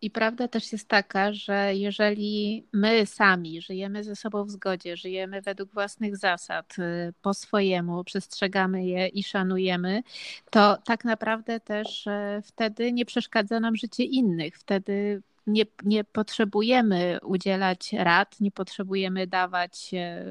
I 0.03 0.11
prawda 0.11 0.47
też 0.47 0.71
jest 0.71 0.87
taka, 0.87 1.33
że 1.33 1.75
jeżeli 1.75 2.67
my 2.73 3.05
sami 3.05 3.61
żyjemy 3.61 4.03
ze 4.03 4.15
sobą 4.15 4.45
w 4.45 4.49
zgodzie, 4.49 4.97
żyjemy 4.97 5.41
według 5.41 5.71
własnych 5.71 6.17
zasad, 6.17 6.75
y, 6.79 7.13
po 7.21 7.33
swojemu, 7.33 8.03
przestrzegamy 8.03 8.85
je 8.85 9.07
i 9.07 9.23
szanujemy, 9.23 10.03
to 10.49 10.77
tak 10.85 11.05
naprawdę 11.05 11.59
też 11.59 12.07
y, 12.07 12.41
wtedy 12.43 12.93
nie 12.93 13.05
przeszkadza 13.05 13.59
nam 13.59 13.75
życie 13.75 14.03
innych. 14.03 14.57
Wtedy 14.57 15.21
nie, 15.47 15.65
nie 15.83 16.03
potrzebujemy 16.03 17.19
udzielać 17.23 17.93
rad, 17.93 18.39
nie 18.41 18.51
potrzebujemy 18.51 19.27
dawać 19.27 19.93
e, 19.93 20.25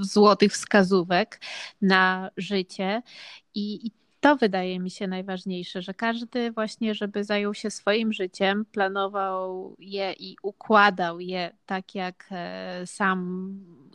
złotych 0.00 0.52
wskazówek 0.52 1.40
na 1.80 2.30
życie. 2.36 3.02
I, 3.54 3.86
i 3.86 3.90
to 4.22 4.36
wydaje 4.36 4.80
mi 4.80 4.90
się 4.90 5.06
najważniejsze, 5.06 5.82
że 5.82 5.94
każdy 5.94 6.50
właśnie, 6.50 6.94
żeby 6.94 7.24
zajął 7.24 7.54
się 7.54 7.70
swoim 7.70 8.12
życiem, 8.12 8.64
planował 8.64 9.74
je 9.78 10.12
i 10.12 10.36
układał 10.42 11.20
je 11.20 11.50
tak, 11.66 11.94
jak 11.94 12.28
e, 12.30 12.86
sam 12.86 13.50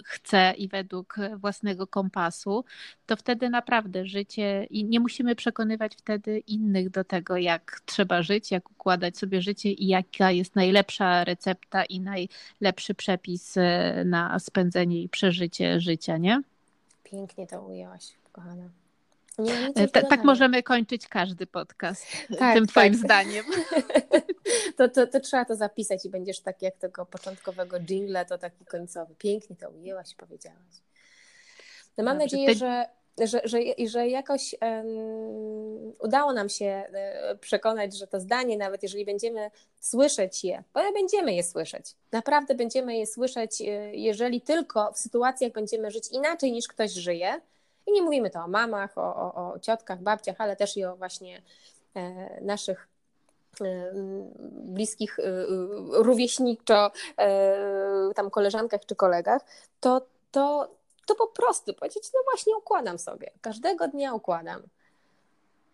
chce 0.06 0.54
i 0.58 0.68
według 0.68 1.16
własnego 1.38 1.88
kompasu, 1.88 2.66
to 3.06 3.16
wtedy 3.16 3.50
naprawdę 3.50 4.06
życie 4.06 4.68
i 4.70 4.86
nie 4.86 5.00
musimy 5.00 5.36
przekonywać 5.36 5.96
wtedy 5.96 6.40
innych 6.40 6.90
do 6.90 7.04
tego, 7.04 7.38
jak 7.38 7.82
trzeba 7.86 8.22
żyć, 8.22 8.52
jak 8.52 8.72
układać 8.72 9.18
sobie 9.18 9.42
życie 9.42 9.72
i 9.72 9.88
jaka 9.88 10.32
jest 10.32 10.56
najlepsza 10.56 11.24
recepta 11.24 11.86
i 11.86 12.00
najlepszy 12.00 12.94
przepis 12.96 13.58
e, 13.58 14.04
na 14.06 14.40
spędzenie 14.40 15.02
i 15.02 15.10
przeżycie 15.10 15.80
życia, 15.80 16.18
nie? 16.18 16.42
Pięknie 17.04 17.48
to 17.48 17.62
ujęłaś, 17.62 18.12
kochana. 18.32 18.70
E, 19.76 19.88
tak 19.88 20.24
możemy 20.24 20.64
kończyć 20.64 21.08
każdy 21.08 21.48
podcast 21.48 22.06
tak, 22.40 22.56
tym 22.56 22.68
twoim 22.68 22.94
tak. 22.94 23.02
zdaniem. 23.02 23.46
to, 24.78 24.90
to, 24.90 25.08
to, 25.08 25.20
trzeba 25.20 25.46
to 25.46 25.56
zapisać 25.56 26.06
i 26.06 26.10
będziesz 26.10 26.40
tak 26.40 26.62
jak 26.62 26.78
tego 26.78 27.06
początkowego 27.06 27.80
jingle, 27.80 28.26
to 28.26 28.38
taki 28.38 28.66
końcowy. 28.66 29.16
Pięknie 29.16 29.56
to 29.56 29.70
ujęłaś 29.70 30.12
i 30.12 30.16
powiedziałaś. 30.16 30.82
No 31.98 32.04
mam 32.04 32.18
Dobrze, 32.18 32.38
nadzieję, 32.38 32.48
ty... 32.48 32.56
że, 32.56 32.86
że, 33.28 33.42
że, 33.44 33.60
że 33.88 34.08
jakoś 34.08 34.56
um, 34.62 35.94
udało 36.00 36.34
nam 36.34 36.50
się 36.50 36.66
e, 36.66 37.36
przekonać, 37.42 37.98
że 37.98 38.08
to 38.08 38.20
zdanie, 38.20 38.58
nawet 38.58 38.84
jeżeli 38.84 39.06
będziemy 39.06 39.52
słyszeć 39.80 40.44
je, 40.44 40.64
bo 40.74 40.94
będziemy 40.94 41.34
je 41.34 41.44
słyszeć, 41.44 41.96
naprawdę 42.12 42.56
będziemy 42.56 42.98
je 42.98 43.08
słyszeć, 43.08 43.62
e, 43.62 43.66
jeżeli 43.96 44.42
tylko 44.42 44.92
w 44.94 44.98
sytuacjach 44.98 45.52
będziemy 45.52 45.92
żyć 45.92 46.12
inaczej 46.12 46.52
niż 46.52 46.68
ktoś 46.68 46.92
żyje, 46.92 47.42
i 47.88 47.92
nie 47.92 48.02
mówimy 48.02 48.30
to 48.30 48.40
o 48.40 48.48
mamach, 48.48 48.98
o, 48.98 49.16
o, 49.16 49.54
o 49.54 49.60
ciotkach, 49.60 50.02
babciach, 50.02 50.36
ale 50.40 50.56
też 50.56 50.78
i 50.78 50.86
o 50.86 50.96
właśnie 50.96 51.42
e, 51.96 52.42
naszych 52.42 52.88
e, 53.62 53.92
bliskich 54.52 55.20
e, 55.20 55.24
rówieśniczo 55.92 56.92
tam 58.16 58.30
koleżankach 58.30 58.86
czy 58.86 58.96
kolegach, 58.96 59.42
to, 59.80 60.02
to, 60.32 60.70
to 61.06 61.16
po 61.16 61.28
prostu 61.28 61.74
powiedzieć, 61.74 62.04
no 62.14 62.20
właśnie 62.32 62.58
układam 62.58 63.00
sobie, 63.00 63.32
każdego 63.42 63.88
dnia 63.88 64.14
układam. 64.14 64.62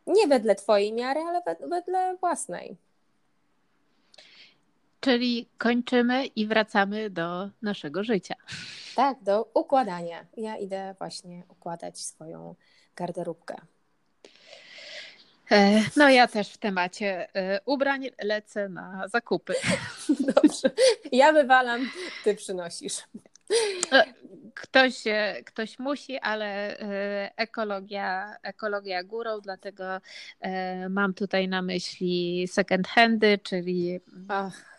Nie 0.08 0.28
wedle 0.28 0.56
twojej 0.56 0.93
miary, 0.93 1.19
ale 1.19 1.41
wedle 1.69 2.17
własnej. 2.17 2.78
Czyli 5.04 5.50
kończymy 5.58 6.26
i 6.26 6.48
wracamy 6.48 7.10
do 7.10 7.50
naszego 7.62 8.04
życia. 8.04 8.36
Tak, 8.96 9.24
do 9.24 9.52
układania. 9.54 10.25
Ja 10.38 10.58
idę 10.58 10.96
właśnie 10.98 11.44
układać 11.50 12.00
swoją 12.00 12.56
garderobkę. 12.96 13.56
E, 15.52 15.82
no 15.96 16.10
ja 16.10 16.27
też 16.27 16.50
w 16.50 16.58
temacie 16.58 17.36
e, 17.36 17.60
ubrań 17.65 18.10
lecę 18.23 18.69
na 18.69 19.08
zakupy. 19.08 19.54
Dobrze. 20.36 20.69
Ja 21.12 21.34
wywalam, 21.34 21.90
ty 22.23 22.36
przynosisz. 22.36 22.98
Ktoś, 24.56 25.04
ktoś 25.46 25.80
musi, 25.80 26.19
ale 26.19 26.77
ekologia, 27.38 28.36
ekologia 28.44 29.04
górą, 29.04 29.40
dlatego 29.42 29.84
mam 30.90 31.13
tutaj 31.13 31.48
na 31.48 31.62
myśli 31.62 32.48
second 32.48 32.88
handy, 32.88 33.40
czyli 33.44 34.00
Ach 34.27 34.73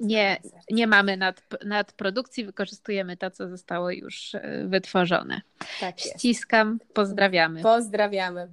nie, 0.00 0.40
nie 0.70 0.86
mamy 0.86 1.16
nad, 1.16 1.42
nadprodukcji, 1.64 2.44
wykorzystujemy 2.44 3.16
to, 3.16 3.30
co 3.30 3.48
zostało 3.48 3.90
już 3.90 4.34
e, 4.34 4.64
wytworzone. 4.66 5.40
Tak 5.80 6.00
Ściskam, 6.00 6.78
pozdrawiamy. 6.94 7.62
Pozdrawiamy. 7.62 8.48